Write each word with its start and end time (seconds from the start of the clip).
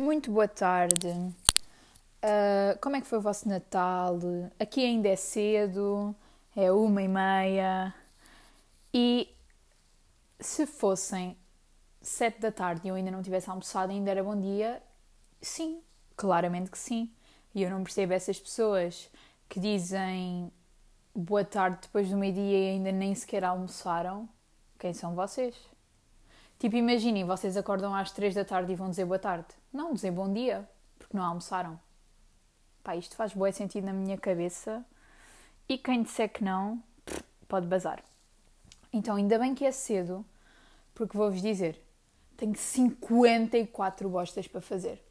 Muito 0.00 0.30
boa 0.30 0.46
tarde. 0.46 1.08
Uh, 1.08 2.78
como 2.80 2.94
é 2.94 3.00
que 3.00 3.06
foi 3.08 3.18
o 3.18 3.20
vosso 3.20 3.48
Natal? 3.48 4.16
Aqui 4.56 4.84
ainda 4.84 5.08
é 5.08 5.16
cedo, 5.16 6.14
é 6.54 6.70
uma 6.70 7.02
e 7.02 7.08
meia. 7.08 7.92
E 8.94 9.28
se 10.38 10.66
fossem 10.66 11.36
sete 12.00 12.38
da 12.38 12.52
tarde 12.52 12.82
e 12.84 12.88
eu 12.90 12.94
ainda 12.94 13.10
não 13.10 13.24
tivesse 13.24 13.50
almoçado, 13.50 13.90
ainda 13.90 14.08
era 14.12 14.22
bom 14.22 14.40
dia? 14.40 14.80
Sim, 15.42 15.82
claramente 16.16 16.70
que 16.70 16.78
sim. 16.78 17.10
E 17.52 17.64
eu 17.64 17.68
não 17.70 17.82
percebo 17.82 18.12
essas 18.12 18.38
pessoas 18.38 19.10
que 19.48 19.58
dizem 19.58 20.52
boa 21.12 21.44
tarde 21.44 21.78
depois 21.82 22.08
do 22.08 22.16
meio-dia 22.16 22.58
e 22.58 22.70
ainda 22.74 22.92
nem 22.92 23.16
sequer 23.16 23.42
almoçaram. 23.42 24.28
Quem 24.78 24.94
são 24.94 25.16
vocês? 25.16 25.56
Tipo, 26.56 26.76
imaginem, 26.76 27.24
vocês 27.24 27.56
acordam 27.56 27.92
às 27.92 28.12
três 28.12 28.32
da 28.32 28.44
tarde 28.44 28.72
e 28.72 28.76
vão 28.76 28.90
dizer 28.90 29.04
boa 29.04 29.18
tarde. 29.18 29.57
Não, 29.72 29.92
dizer 29.92 30.10
bom 30.10 30.32
dia, 30.32 30.68
porque 30.98 31.16
não 31.16 31.24
almoçaram. 31.24 31.78
Pá, 32.82 32.96
isto 32.96 33.14
faz 33.14 33.34
bom 33.34 33.50
sentido 33.52 33.84
na 33.84 33.92
minha 33.92 34.16
cabeça. 34.16 34.84
E 35.68 35.76
quem 35.76 36.02
disser 36.02 36.32
que 36.32 36.42
não, 36.42 36.82
pode 37.46 37.66
bazar. 37.66 38.02
Então, 38.92 39.16
ainda 39.16 39.38
bem 39.38 39.54
que 39.54 39.66
é 39.66 39.70
cedo, 39.70 40.24
porque 40.94 41.16
vou-vos 41.16 41.42
dizer, 41.42 41.80
tenho 42.36 42.54
54 42.56 44.08
bostas 44.08 44.48
para 44.48 44.60
fazer. 44.60 45.04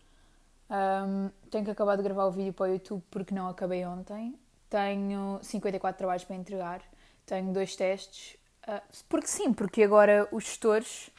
Um, 0.69 1.29
tenho 1.49 1.63
que 1.63 1.71
acabar 1.71 1.95
de 1.95 2.03
gravar 2.03 2.25
o 2.25 2.31
vídeo 2.31 2.51
para 2.51 2.69
o 2.69 2.73
YouTube 2.73 3.03
porque 3.11 3.33
não 3.33 3.47
acabei 3.47 3.85
ontem. 3.85 4.37
Tenho 4.69 5.39
54 5.41 5.97
trabalhos 5.97 6.23
para 6.23 6.35
entregar. 6.35 6.81
Tenho 7.25 7.53
dois 7.53 7.75
testes. 7.75 8.35
Uh, 8.67 8.81
porque 9.07 9.27
sim, 9.27 9.53
porque 9.53 9.83
agora 9.83 10.27
os 10.31 10.45
gestores 10.45 11.11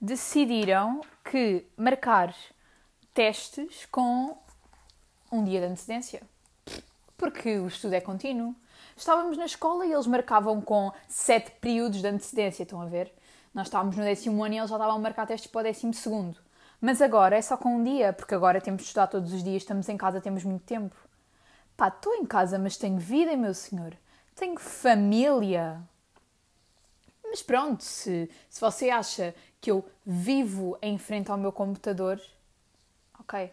decidiram 0.00 1.00
que 1.24 1.64
marcar 1.76 2.34
testes 3.14 3.86
com 3.90 4.36
um 5.30 5.44
dia 5.44 5.60
de 5.60 5.66
antecedência. 5.66 6.22
Porque 7.16 7.58
o 7.58 7.66
estudo 7.66 7.94
é 7.94 8.00
contínuo. 8.00 8.54
Estávamos 8.96 9.36
na 9.36 9.44
escola 9.44 9.86
e 9.86 9.92
eles 9.92 10.06
marcavam 10.06 10.60
com 10.60 10.92
sete 11.08 11.50
períodos 11.52 12.00
de 12.00 12.06
antecedência, 12.06 12.62
estão 12.62 12.80
a 12.80 12.86
ver? 12.86 13.12
Nós 13.52 13.66
estávamos 13.66 13.96
no 13.96 14.04
décimo 14.04 14.44
ano 14.44 14.54
e 14.54 14.58
eles 14.58 14.70
já 14.70 14.76
estavam 14.76 14.96
a 14.96 14.98
marcar 14.98 15.26
testes 15.26 15.50
para 15.50 15.60
o 15.60 15.64
décimo 15.64 15.92
segundo. 15.92 16.38
Mas 16.80 17.02
agora 17.02 17.36
é 17.36 17.42
só 17.42 17.56
com 17.56 17.76
um 17.76 17.84
dia, 17.84 18.12
porque 18.12 18.34
agora 18.34 18.60
temos 18.60 18.82
de 18.82 18.88
estudar 18.88 19.06
todos 19.06 19.32
os 19.32 19.42
dias, 19.42 19.62
estamos 19.62 19.88
em 19.88 19.96
casa, 19.96 20.20
temos 20.20 20.44
muito 20.44 20.64
tempo. 20.64 20.96
Pá, 21.76 21.88
estou 21.88 22.14
em 22.14 22.24
casa, 22.24 22.58
mas 22.58 22.76
tenho 22.76 22.98
vida, 22.98 23.36
meu 23.36 23.52
senhor. 23.52 23.96
Tenho 24.34 24.58
família. 24.58 25.80
Mas 27.24 27.42
pronto, 27.42 27.84
se, 27.84 28.30
se 28.48 28.60
você 28.60 28.90
acha 28.90 29.34
que 29.60 29.70
eu 29.70 29.84
vivo 30.06 30.78
em 30.80 30.98
frente 30.98 31.30
ao 31.30 31.36
meu 31.36 31.52
computador, 31.52 32.20
ok. 33.30 33.52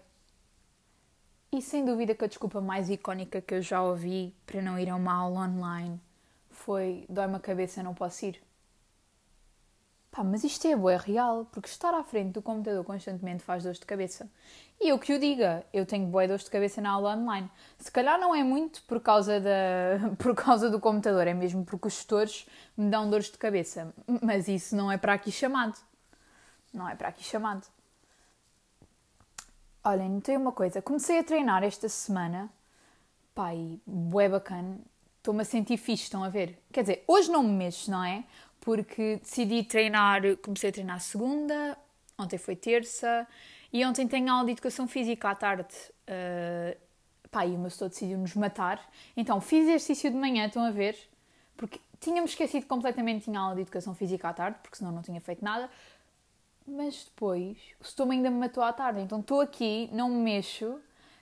E 1.52 1.61
sem 1.61 1.86
dúvida 1.86 2.16
que 2.16 2.25
a 2.25 2.28
desculpa 2.28 2.59
mais 2.59 2.89
icónica 2.89 3.42
que 3.42 3.53
eu 3.53 3.61
já 3.61 3.81
ouvi 3.81 4.36
para 4.45 4.61
não 4.61 4.78
ir 4.78 4.89
a 4.89 4.95
uma 4.95 5.14
aula 5.14 5.42
online 5.42 6.02
foi 6.50 7.06
dói-me 7.08 7.36
a 7.36 7.39
cabeça, 7.39 7.84
não 7.84 7.94
posso 7.94 8.25
ir. 8.25 8.42
Pá, 10.11 10.23
mas 10.23 10.44
isto 10.44 10.67
é 10.67 10.75
boa, 10.75 10.97
real, 10.97 11.45
porque 11.52 11.69
estar 11.69 11.94
à 11.94 12.03
frente 12.03 12.34
do 12.34 12.42
computador 12.42 12.84
constantemente 12.84 13.44
faz 13.44 13.64
dores 13.64 13.80
de 13.80 13.86
cabeça. 13.86 14.30
E 14.81 14.89
eu 14.89 14.97
que 14.97 15.14
o 15.14 15.19
diga, 15.19 15.64
eu 15.72 15.86
tenho 15.86 16.08
boa 16.08 16.28
dores 16.28 16.44
de 16.44 16.50
cabeça 16.50 16.81
na 16.81 16.91
aula 16.91 17.16
online. 17.16 17.50
Se 17.78 17.91
calhar 17.91 18.19
não 18.19 18.34
é 18.34 18.44
muito 18.44 18.81
por 18.84 19.00
causa, 19.00 19.39
da, 19.39 20.16
por 20.17 20.36
causa 20.36 20.69
do 20.69 20.80
computador, 20.80 21.28
é 21.28 21.34
mesmo 21.34 21.64
porque 21.64 21.88
os 21.88 21.94
gestores 21.94 22.47
me 22.75 22.89
dão 22.89 23.09
dores 23.09 23.30
de 23.31 23.38
cabeça. 23.38 23.94
Mas 24.22 24.47
isso 24.47 24.75
não 24.75 24.91
é 24.91 24.97
para 24.97 25.14
aqui 25.14 25.31
chamado. 25.31 25.78
Não 26.73 26.89
é 26.89 26.95
para 26.95 27.09
aqui 27.09 27.23
chamado. 27.23 27.67
Olhem, 29.89 30.09
notei 30.09 30.35
uma 30.35 30.52
coisa. 30.52 30.81
Comecei 30.81 31.19
a 31.19 31.23
treinar 31.23 31.63
esta 31.63 31.88
semana. 31.88 32.49
Pai, 33.33 33.80
bué 33.85 34.27
bacana. 34.27 34.77
Estou-me 35.17 35.41
a 35.41 35.45
sentir 35.45 35.77
fixe, 35.77 36.03
estão 36.03 36.23
a 36.23 36.29
ver? 36.29 36.57
Quer 36.73 36.81
dizer, 36.81 37.03
hoje 37.07 37.31
não 37.31 37.41
me 37.41 37.53
mexo, 37.53 37.89
não 37.91 38.03
é? 38.03 38.23
porque 38.67 39.16
decidi 39.23 39.63
treinar, 39.63 40.22
comecei 40.44 40.69
a 40.69 40.73
treinar 40.73 41.00
segunda, 41.00 41.78
ontem 42.17 42.38
foi 42.38 42.53
terça 42.53 43.25
e 43.72 43.85
ontem 43.85 44.06
tenho 44.06 44.29
aula 44.29 44.45
de 44.45 44.51
educação 44.51 44.89
física 44.89 45.29
à 45.29 45.35
tarde. 45.35 45.73
Uh, 46.03 46.78
pá, 47.31 47.45
e 47.45 47.56
o 47.56 47.57
meu 47.57 47.69
setor 47.69 47.88
decidiu 47.88 48.17
nos 48.17 48.35
matar. 48.35 48.85
Então 49.16 49.39
fiz 49.39 49.63
exercício 49.63 50.12
de 50.12 50.17
manhã, 50.17 50.47
estão 50.47 50.66
a 50.66 50.72
ver? 50.72 50.97
Porque 51.56 51.79
tínhamos 52.01 52.31
esquecido 52.31 52.66
completamente 52.66 53.23
tinha 53.23 53.39
aula 53.39 53.56
de 53.56 53.62
educação 53.62 53.95
física 53.95 54.28
à 54.28 54.33
tarde, 54.33 54.57
porque 54.62 54.75
senão 54.75 54.91
não 54.91 55.01
tinha 55.01 55.22
feito 55.22 55.41
nada. 55.45 55.69
Mas 56.67 57.05
depois 57.05 57.57
o 57.79 57.83
estômago 57.83 58.17
ainda 58.17 58.29
me 58.29 58.38
matou 58.38 58.61
à 58.61 58.73
tarde. 58.73 59.00
Então 59.00 59.22
estou 59.22 59.39
aqui, 59.39 59.89
não 59.94 60.09
me 60.09 60.17
mexo, 60.17 60.79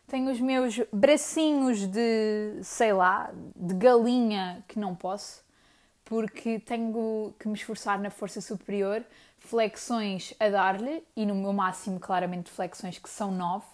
tenho 0.08 0.32
os 0.32 0.40
meus 0.42 0.80
bracinhos 0.92 1.88
de, 1.88 2.60
sei 2.64 2.94
lá, 2.94 3.32
de 3.56 3.74
galinha 3.76 4.64
que 4.68 4.80
não 4.80 4.96
posso 4.96 5.46
porque 6.06 6.60
tenho 6.60 7.34
que 7.40 7.48
me 7.48 7.56
esforçar 7.56 8.00
na 8.00 8.12
força 8.12 8.40
superior, 8.40 9.04
flexões 9.40 10.36
a 10.40 10.50
dar-lhe, 10.50 11.04
e 11.16 11.26
no 11.26 11.34
meu 11.34 11.52
máximo, 11.52 12.00
claramente, 12.00 12.52
flexões 12.52 13.00
que 13.00 13.10
são 13.10 13.32
nove, 13.32 13.66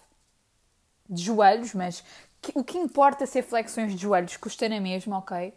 de 1.08 1.22
joelhos, 1.22 1.74
mas 1.74 2.02
o 2.54 2.64
que 2.64 2.78
importa 2.78 3.26
ser 3.26 3.42
flexões 3.42 3.92
de 3.92 3.98
joelhos 3.98 4.38
custa 4.38 4.66
na 4.66 4.80
mesma, 4.80 5.18
ok? 5.18 5.52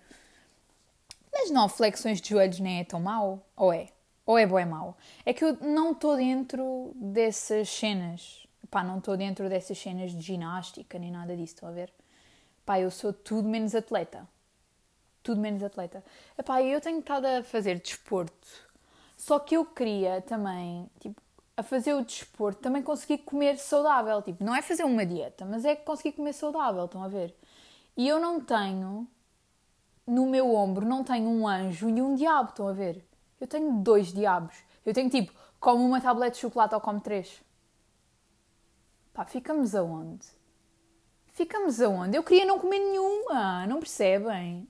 Mas 1.32 1.50
nove 1.50 1.76
flexões 1.76 2.20
de 2.20 2.30
joelhos 2.30 2.60
nem 2.60 2.82
é 2.82 2.84
tão 2.84 3.00
mau, 3.00 3.42
ou 3.56 3.72
é? 3.72 3.88
Ou 4.26 4.38
é 4.38 4.46
bom 4.46 4.58
é 4.58 4.66
mau? 4.66 4.98
É 5.26 5.34
que 5.34 5.44
eu 5.46 5.58
não 5.62 5.92
estou 5.92 6.16
dentro 6.16 6.92
dessas 6.96 7.70
cenas. 7.70 8.48
Pá, 8.72 8.84
não 8.84 8.98
estou 8.98 9.16
dentro 9.16 9.48
dessas 9.48 9.78
cenas 9.78 10.12
de 10.12 10.22
ginástica 10.22 10.98
nem 10.98 11.12
nada 11.12 11.36
disso, 11.36 11.54
estão 11.54 11.70
a 11.70 11.72
ver? 11.72 11.94
Pá, 12.66 12.80
eu 12.80 12.90
sou 12.90 13.14
tudo 13.14 13.48
menos 13.48 13.76
atleta 13.76 14.28
tudo 15.26 15.42
menos 15.42 15.64
atleta. 15.64 16.04
Epá, 16.38 16.62
eu 16.62 16.80
tenho 16.80 17.00
estado 17.00 17.26
a 17.26 17.44
fazer 17.44 17.80
desporto, 17.80 18.48
só 19.18 19.40
que 19.40 19.58
eu 19.58 19.66
queria 19.66 20.22
também, 20.22 20.88
tipo, 21.00 21.20
a 21.58 21.64
fazer 21.64 21.94
o 21.94 22.04
desporto, 22.04 22.62
também 22.62 22.84
conseguir 22.84 23.20
comer 23.20 23.58
saudável. 23.58 24.22
Tipo, 24.22 24.44
não 24.44 24.56
é 24.56 24.62
fazer 24.62 24.84
uma 24.84 25.06
dieta, 25.06 25.46
mas 25.46 25.66
é 25.66 25.76
conseguir 25.76 26.14
comer 26.14 26.34
saudável, 26.34 26.86
estão 26.86 27.04
a 27.04 27.08
ver? 27.08 27.34
E 27.98 28.08
eu 28.08 28.20
não 28.20 28.42
tenho, 28.42 29.08
no 30.06 30.26
meu 30.28 30.54
ombro, 30.54 30.86
não 30.86 31.04
tenho 31.04 31.30
um 31.30 31.48
anjo 31.48 31.90
e 31.90 32.02
um 32.02 32.14
diabo, 32.16 32.50
estão 32.50 32.68
a 32.68 32.74
ver? 32.74 33.05
Eu 33.40 33.48
tenho 33.48 33.72
dois 33.82 34.14
diabos. 34.14 34.56
Eu 34.86 34.94
tenho 34.94 35.10
tipo, 35.10 35.34
como 35.60 35.86
uma 35.86 36.02
tablete 36.02 36.36
de 36.36 36.42
chocolate 36.42 36.76
ou 36.76 36.82
como 36.82 37.00
três. 37.02 37.42
Pá, 39.14 39.26
ficamos 39.26 39.74
aonde? 39.76 40.28
Ficamos 41.28 41.82
aonde? 41.82 42.18
Eu 42.18 42.24
queria 42.24 42.46
não 42.46 42.60
comer 42.60 42.80
nenhuma, 42.80 43.66
não 43.68 43.80
percebem? 43.80 44.68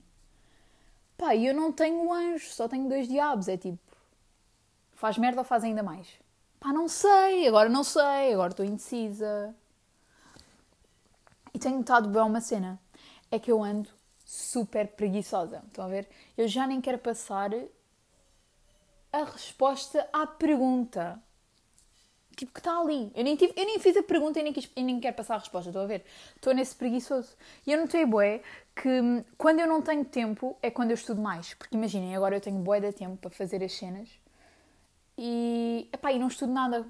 Pá, 1.16 1.34
eu 1.34 1.54
não 1.54 1.72
tenho 1.72 2.12
anjo, 2.12 2.46
só 2.50 2.68
tenho 2.68 2.88
dois 2.88 3.08
diabos. 3.08 3.48
É 3.48 3.56
tipo, 3.56 3.78
faz 4.94 5.16
merda 5.18 5.40
ou 5.40 5.44
faz 5.44 5.64
ainda 5.64 5.82
mais? 5.82 6.08
Pá, 6.58 6.72
não 6.72 6.88
sei, 6.88 7.46
agora 7.46 7.68
não 7.68 7.84
sei, 7.84 8.32
agora 8.34 8.50
estou 8.50 8.64
indecisa. 8.64 9.54
E 11.54 11.58
tenho 11.58 11.78
notado 11.78 12.08
bem 12.08 12.22
uma 12.22 12.40
cena, 12.40 12.78
é 13.30 13.38
que 13.38 13.50
eu 13.50 13.62
ando 13.62 13.88
super 14.24 14.88
preguiçosa. 14.88 15.62
Estão 15.66 15.84
a 15.84 15.88
ver? 15.88 16.08
Eu 16.36 16.46
já 16.48 16.66
nem 16.66 16.80
quero 16.80 16.98
passar 16.98 17.50
a 19.22 19.24
resposta 19.24 20.08
à 20.12 20.26
pergunta 20.26 21.22
tipo, 22.36 22.52
que 22.52 22.60
está 22.60 22.78
ali. 22.78 23.10
Eu 23.14 23.24
nem, 23.24 23.34
tive, 23.34 23.52
eu 23.56 23.64
nem 23.64 23.78
fiz 23.78 23.96
a 23.96 24.02
pergunta 24.02 24.38
e 24.38 24.42
nem, 24.42 24.52
quis, 24.52 24.70
e 24.76 24.82
nem 24.82 25.00
quero 25.00 25.16
passar 25.16 25.36
a 25.36 25.38
resposta, 25.38 25.70
estou 25.70 25.82
a 25.82 25.86
ver? 25.86 26.04
Estou 26.36 26.52
nesse 26.54 26.76
preguiçoso. 26.76 27.34
E 27.66 27.72
eu 27.72 27.80
notei, 27.80 28.04
bué, 28.04 28.42
que 28.74 28.88
hum, 28.88 29.24
quando 29.38 29.60
eu 29.60 29.66
não 29.66 29.80
tenho 29.80 30.04
tempo 30.04 30.56
é 30.62 30.70
quando 30.70 30.90
eu 30.90 30.94
estudo 30.94 31.20
mais. 31.20 31.54
Porque 31.54 31.76
imaginem, 31.76 32.14
agora 32.14 32.36
eu 32.36 32.40
tenho 32.40 32.58
bué 32.58 32.78
de 32.80 32.92
tempo 32.92 33.16
para 33.16 33.30
fazer 33.30 33.64
as 33.64 33.72
cenas 33.72 34.08
e, 35.18 35.88
epá, 35.92 36.12
e 36.12 36.18
não 36.18 36.28
estudo 36.28 36.52
nada. 36.52 36.86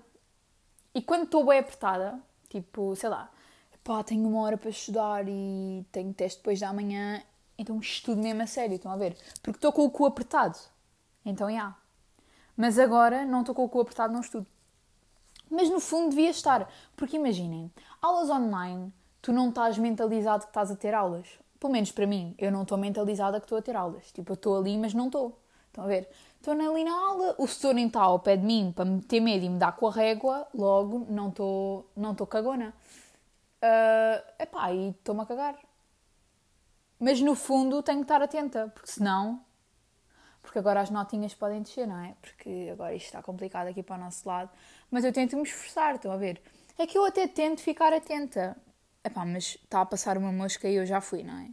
E 0.95 1.03
quando 1.03 1.25
estou 1.25 1.45
bué 1.45 1.59
apertada, 1.59 2.19
tipo, 2.49 2.97
sei 2.97 3.09
lá, 3.09 3.31
epá, 3.75 4.03
tenho 4.03 4.27
uma 4.29 4.43
hora 4.43 4.57
para 4.57 4.71
estudar 4.71 5.25
e 5.29 5.87
tenho 5.93 6.13
teste 6.13 6.39
depois 6.39 6.59
da 6.59 6.73
manhã, 6.73 7.23
então 7.59 7.79
estudo 7.79 8.21
mesmo 8.21 8.43
a 8.43 8.47
sério, 8.47 8.77
estão 8.77 8.91
a 8.91 8.97
ver? 8.97 9.17
Porque 9.43 9.59
estou 9.59 9.73
com 9.73 9.85
o 9.85 9.91
cu 9.91 10.07
apertado. 10.07 10.59
Então, 11.25 11.49
já. 11.49 11.55
Yeah. 11.55 11.86
Mas 12.57 12.79
agora 12.79 13.25
não 13.25 13.41
estou 13.41 13.55
com 13.55 13.65
o 13.65 13.69
cu 13.69 13.81
apertado, 13.81 14.13
não 14.13 14.21
estudo. 14.21 14.47
Mas 15.51 15.71
no 15.71 15.79
fundo 15.79 16.11
devia 16.11 16.31
estar. 16.31 16.69
Porque 16.97 17.17
imaginem, 17.17 17.71
aulas 18.01 18.31
online, 18.31 18.93
tu 19.21 19.33
não 19.33 19.51
estás 19.51 19.79
mentalizado 19.79 20.45
que 20.45 20.51
estás 20.51 20.71
a 20.71 20.77
ter 20.77 20.95
aulas. 20.95 21.29
Pelo 21.61 21.73
menos 21.73 21.93
para 21.93 22.07
mim, 22.07 22.35
eu 22.39 22.51
não 22.51 22.63
estou 22.63 22.79
mentalizada 22.79 23.41
que 23.41 23.47
estou 23.47 23.59
a 23.59 23.63
ter 23.63 23.77
aulas. 23.77 24.11
Tipo, 24.13 24.33
eu 24.33 24.35
estou 24.35 24.59
ali, 24.59 24.77
mas 24.79 24.95
não 24.95 25.07
estou. 25.07 25.39
Estão 25.69 25.85
a 25.85 25.89
ver? 25.89 26.09
Estou 26.37 26.55
ali 26.55 26.85
na 26.85 26.93
aula, 26.93 27.35
o 27.39 27.47
setor 27.47 27.75
nem 27.75 27.87
está 27.87 28.01
ao 28.01 28.21
pé 28.21 28.37
de 28.37 28.45
mim 28.45 28.73
para 28.75 28.85
me 28.85 29.03
ter 29.03 29.21
medo 29.21 29.45
e 29.45 29.49
me 29.49 29.59
dar 29.59 29.73
com 29.73 29.89
a 29.89 29.91
régua, 29.91 30.47
logo 30.55 31.07
não 31.11 31.29
estou 31.29 31.91
não 31.97 32.13
estou 32.13 32.27
cagona. 32.27 32.73
Uh, 33.63 34.43
epá, 34.43 34.73
e 34.73 34.91
estou-me 34.91 35.23
a 35.23 35.27
cagar. 35.27 35.57
Mas 36.99 37.21
no 37.21 37.35
fundo 37.35 37.83
tenho 37.83 37.99
que 37.99 38.05
estar 38.05 38.23
atenta, 38.23 38.71
porque 38.75 38.91
senão. 38.91 39.41
Porque 40.47 40.61
agora 40.61 40.81
as 40.81 40.91
notinhas 40.91 41.35
podem 41.35 41.61
descer, 41.61 41.89
não 41.89 41.99
é? 41.99 42.15
Porque 42.21 42.69
agora 42.73 42.95
isto 42.95 43.07
está 43.07 43.21
complicado 43.21 43.67
aqui 43.67 43.83
para 43.83 43.97
o 43.97 43.99
nosso 43.99 44.29
lado 44.29 44.49
mas 44.91 45.05
eu 45.05 45.13
tento 45.13 45.37
me 45.37 45.43
esforçar, 45.43 45.97
estão 45.97 46.13
a 46.13 46.17
ver? 46.17 46.41
É 46.79 46.87
que 46.87 46.97
eu 46.97 47.05
até 47.05 47.27
tento 47.27 47.61
ficar 47.61 47.93
atenta. 47.93 48.57
Epá, 49.03 49.25
mas 49.25 49.59
está 49.63 49.81
a 49.81 49.87
passar 49.87 50.17
uma 50.17 50.33
mosca 50.33 50.69
e 50.69 50.77
eu 50.77 50.87
já 50.87 51.01
fui, 51.01 51.23
não 51.23 51.39
é? 51.39 51.51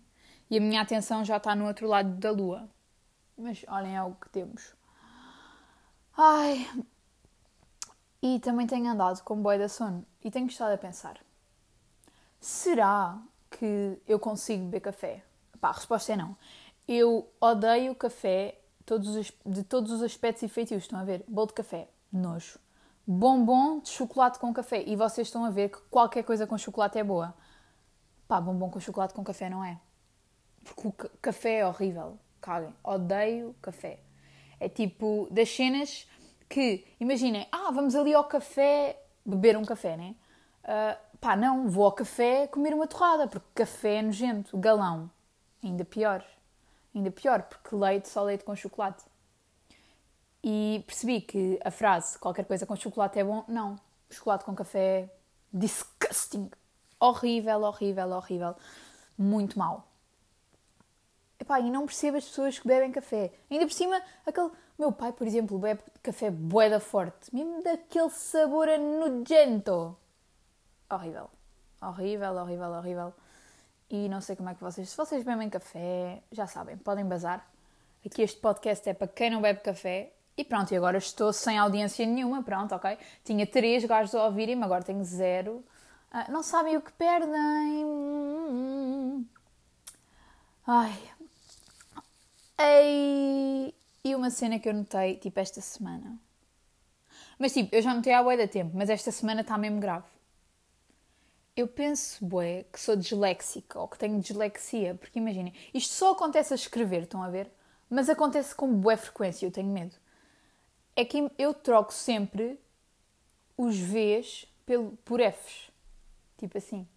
E 0.49 0.57
a 0.57 0.61
minha 0.61 0.81
atenção 0.81 1.25
já 1.25 1.37
está 1.37 1.55
no 1.55 1.65
outro 1.65 1.87
lado 1.87 2.09
da 2.17 2.31
lua. 2.31 2.69
Mas 3.37 3.65
olhem, 3.67 3.95
é 3.95 4.03
o 4.03 4.13
que 4.13 4.29
temos. 4.29 4.75
Ai. 6.15 6.69
E 8.21 8.39
também 8.39 8.67
tenho 8.67 8.89
andado 8.89 9.21
com 9.23 9.41
boi 9.41 9.57
da 9.57 9.67
sono 9.67 10.05
e 10.23 10.29
tenho 10.29 10.47
estado 10.47 10.73
a 10.73 10.77
pensar: 10.77 11.19
será 12.39 13.19
que 13.49 13.99
eu 14.07 14.19
consigo 14.19 14.65
beber 14.65 14.81
café? 14.81 15.23
Pá, 15.59 15.69
a 15.69 15.73
resposta 15.73 16.13
é 16.13 16.15
não. 16.15 16.37
Eu 16.87 17.29
odeio 17.41 17.95
café 17.95 18.59
todos 18.85 19.15
os, 19.15 19.31
de 19.45 19.63
todos 19.63 19.91
os 19.91 20.01
aspectos 20.01 20.43
e 20.43 20.47
feitios. 20.47 20.83
Estão 20.83 20.99
a 20.99 21.03
ver? 21.03 21.23
Bolo 21.27 21.47
de 21.47 21.53
café, 21.53 21.89
nojo. 22.11 22.59
Bombom 23.05 23.79
de 23.79 23.89
chocolate 23.89 24.39
com 24.39 24.53
café. 24.53 24.83
E 24.83 24.95
vocês 24.95 25.27
estão 25.27 25.43
a 25.43 25.49
ver 25.49 25.69
que 25.69 25.79
qualquer 25.89 26.23
coisa 26.23 26.47
com 26.47 26.57
chocolate 26.57 26.97
é 26.97 27.03
boa. 27.03 27.33
Pá, 28.27 28.39
bombom 28.39 28.69
com 28.69 28.79
chocolate 28.79 29.13
com 29.13 29.23
café 29.23 29.49
não 29.49 29.63
é. 29.63 29.79
Porque 30.63 30.87
o 30.87 31.09
café 31.21 31.59
é 31.59 31.67
horrível. 31.67 32.17
Caguem. 32.39 32.73
Odeio 32.83 33.55
café. 33.61 33.99
É 34.59 34.69
tipo 34.69 35.27
das 35.29 35.49
cenas 35.49 36.07
que, 36.47 36.85
imaginem, 36.99 37.47
ah, 37.51 37.71
vamos 37.71 37.95
ali 37.95 38.13
ao 38.13 38.23
café 38.23 39.01
beber 39.25 39.57
um 39.57 39.65
café, 39.65 39.97
né? 39.97 40.15
Uh, 40.63 41.17
pá, 41.19 41.35
não, 41.35 41.67
vou 41.67 41.85
ao 41.85 41.91
café 41.91 42.47
comer 42.47 42.73
uma 42.73 42.87
torrada, 42.87 43.27
porque 43.27 43.47
café 43.53 43.95
é 43.95 44.01
nojento. 44.01 44.57
Galão. 44.57 45.09
Ainda 45.61 45.83
pior. 45.83 46.23
Ainda 46.93 47.11
pior, 47.11 47.43
porque 47.43 47.75
leite, 47.75 48.07
só 48.09 48.23
leite 48.23 48.43
com 48.43 48.55
chocolate. 48.55 49.03
E 50.43 50.83
percebi 50.85 51.21
que 51.21 51.59
a 51.63 51.71
frase 51.71 52.19
qualquer 52.19 52.45
coisa 52.45 52.65
com 52.65 52.75
chocolate 52.75 53.17
é 53.17 53.23
bom, 53.23 53.43
não. 53.47 53.79
Chocolate 54.09 54.43
com 54.43 54.53
café 54.53 54.79
é 54.79 55.09
disgusting. 55.51 56.49
Horrível, 56.99 57.61
horrível, 57.63 58.09
horrível. 58.11 58.55
Muito 59.17 59.57
mal. 59.57 59.87
Epá, 61.39 61.59
e 61.59 61.69
não 61.69 61.85
percebo 61.85 62.17
as 62.17 62.25
pessoas 62.25 62.59
que 62.59 62.67
bebem 62.67 62.91
café. 62.91 63.33
Ainda 63.49 63.65
por 63.65 63.73
cima, 63.73 64.01
aquele. 64.25 64.51
Meu 64.77 64.91
pai, 64.91 65.11
por 65.11 65.27
exemplo, 65.27 65.59
bebe 65.59 65.81
café 66.01 66.31
boeda 66.31 66.79
forte. 66.79 67.33
Mesmo 67.33 67.61
daquele 67.61 68.09
sabor 68.09 68.67
nojento. 68.79 69.95
Horrível. 70.89 71.29
Horrível, 71.81 72.33
horrível, 72.35 72.71
horrível. 72.71 73.13
E 73.93 74.09
não 74.09 74.21
sei 74.21 74.35
como 74.35 74.49
é 74.49 74.55
que 74.55 74.63
vocês. 74.63 74.89
Se 74.89 74.97
vocês 74.97 75.23
bebem 75.23 75.47
café, 75.51 76.23
já 76.31 76.47
sabem, 76.47 76.75
podem 76.75 77.05
bazar. 77.05 77.47
Aqui 78.03 78.23
este 78.23 78.39
podcast 78.39 78.89
é 78.89 78.93
para 78.95 79.07
quem 79.07 79.29
não 79.29 79.39
bebe 79.39 79.59
café. 79.59 80.11
E 80.35 80.43
pronto, 80.43 80.73
e 80.73 80.75
agora 80.75 80.97
estou 80.97 81.31
sem 81.31 81.59
audiência 81.59 82.03
nenhuma, 82.03 82.41
pronto, 82.41 82.73
ok? 82.73 82.97
Tinha 83.23 83.45
três 83.45 83.85
gajos 83.85 84.15
a 84.15 84.25
ouvirem-me, 84.25 84.63
agora 84.63 84.83
tenho 84.83 85.03
zero. 85.03 85.63
Ah, 86.11 86.25
não 86.31 86.41
sabem 86.41 86.75
o 86.75 86.81
que 86.81 86.91
perdem. 86.93 87.29
Ai. 90.65 90.99
Ei. 92.59 93.75
E 94.03 94.15
uma 94.15 94.31
cena 94.31 94.57
que 94.57 94.69
eu 94.69 94.73
notei, 94.73 95.17
tipo, 95.17 95.39
esta 95.39 95.61
semana. 95.61 96.17
Mas, 97.37 97.53
tipo, 97.53 97.75
eu 97.75 97.81
já 97.83 97.93
notei 97.93 98.11
há 98.11 98.23
bué 98.23 98.37
da 98.37 98.47
tempo, 98.47 98.71
mas 98.73 98.89
esta 98.89 99.11
semana 99.11 99.41
está 99.41 99.55
mesmo 99.55 99.79
grave. 99.79 100.12
Eu 101.55 101.67
penso, 101.67 102.25
bué, 102.25 102.65
que 102.71 102.79
sou 102.79 102.95
disléxica 102.95 103.79
ou 103.79 103.87
que 103.87 103.97
tenho 103.97 104.19
dislexia, 104.19 104.95
porque 104.95 105.19
imaginem, 105.19 105.53
isto 105.73 105.93
só 105.93 106.13
acontece 106.13 106.53
a 106.53 106.55
escrever, 106.55 107.03
estão 107.03 107.21
a 107.21 107.29
ver? 107.29 107.51
Mas 107.89 108.09
acontece 108.09 108.55
com 108.55 108.73
bué 108.73 108.97
frequência, 108.97 109.45
eu 109.45 109.51
tenho 109.51 109.69
medo. 109.69 109.95
É 110.95 111.05
que 111.05 111.29
eu 111.37 111.53
troco 111.53 111.93
sempre 111.93 112.59
os 113.55 113.77
Vs 113.77 114.47
pelo, 114.65 114.97
por 115.05 115.19
Fs. 115.19 115.69
Tipo 116.37 116.57
assim. 116.57 116.87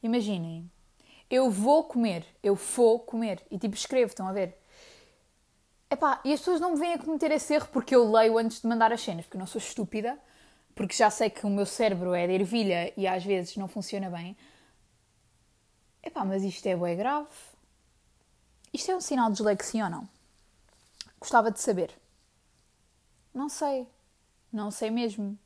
Imaginem, 0.00 0.70
eu 1.28 1.50
vou 1.50 1.84
comer, 1.84 2.24
eu 2.42 2.54
vou 2.54 3.00
comer, 3.00 3.44
e 3.50 3.58
tipo 3.58 3.74
escrevo, 3.74 4.10
estão 4.10 4.28
a 4.28 4.32
ver? 4.32 4.56
Epá, 5.90 6.20
e 6.24 6.32
as 6.32 6.38
pessoas 6.40 6.60
não 6.60 6.72
me 6.72 6.78
vêm 6.78 6.94
a 6.94 6.98
cometer 6.98 7.32
esse 7.32 7.52
erro 7.52 7.68
porque 7.72 7.94
eu 7.94 8.10
leio 8.10 8.38
antes 8.38 8.60
de 8.62 8.68
mandar 8.68 8.92
as 8.92 9.00
cenas, 9.00 9.24
porque 9.24 9.36
eu 9.36 9.40
não 9.40 9.46
sou 9.46 9.58
estúpida 9.58 10.18
porque 10.74 10.94
já 10.94 11.10
sei 11.10 11.30
que 11.30 11.46
o 11.46 11.50
meu 11.50 11.66
cérebro 11.66 12.14
é 12.14 12.26
de 12.26 12.34
ervilha 12.34 12.92
e 12.96 13.06
às 13.06 13.24
vezes 13.24 13.56
não 13.56 13.68
funciona 13.68 14.10
bem. 14.10 14.36
Epá, 16.02 16.24
mas 16.24 16.42
isto 16.42 16.66
é 16.66 16.76
bem 16.76 16.96
grave. 16.96 17.28
Isto 18.72 18.92
é 18.92 18.96
um 18.96 19.00
sinal 19.00 19.28
de 19.30 19.36
dislexia 19.36 19.84
ou 19.84 19.90
não? 19.90 20.08
Gostava 21.18 21.50
de 21.50 21.60
saber. 21.60 21.92
Não 23.34 23.48
sei. 23.48 23.86
Não 24.52 24.70
sei 24.70 24.90
mesmo. 24.90 25.38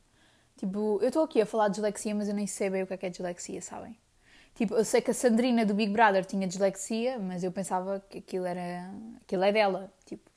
Tipo, 0.57 0.99
eu 1.03 1.09
estou 1.09 1.25
aqui 1.25 1.41
a 1.41 1.47
falar 1.47 1.69
de 1.69 1.75
dislexia, 1.75 2.15
mas 2.15 2.29
eu 2.29 2.35
nem 2.35 2.47
sei 2.47 2.71
bem 2.71 2.83
o 2.83 2.87
que 2.87 2.95
é, 2.95 2.97
que 2.97 3.07
é 3.07 3.11
dislexia, 3.11 3.61
sabem? 3.61 3.99
Tipo, 4.55 4.75
eu 4.75 4.85
sei 4.85 5.01
que 5.01 5.11
a 5.11 5.15
Sandrina 5.15 5.67
do 5.67 5.75
Big 5.75 5.93
Brother 5.93 6.25
tinha 6.25 6.47
dislexia, 6.47 7.19
mas 7.19 7.43
eu 7.43 7.51
pensava 7.51 8.01
que 8.09 8.19
aquilo 8.19 8.47
era. 8.47 8.89
aquilo 9.21 9.43
é 9.43 9.53
dela. 9.53 9.93
Tipo, 10.05 10.31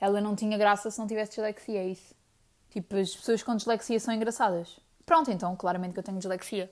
ela 0.00 0.20
não 0.20 0.36
tinha 0.36 0.56
graça 0.56 0.90
se 0.90 0.98
não 0.98 1.08
tivesse 1.08 1.32
dislexia, 1.32 1.80
é 1.80 1.88
isso. 1.88 2.14
Tipo, 2.74 2.96
as 2.96 3.14
pessoas 3.14 3.40
com 3.40 3.54
dislexia 3.54 4.00
são 4.00 4.12
engraçadas. 4.12 4.80
Pronto, 5.06 5.30
então, 5.30 5.54
claramente 5.54 5.92
que 5.92 6.00
eu 6.00 6.02
tenho 6.02 6.18
dislexia. 6.18 6.68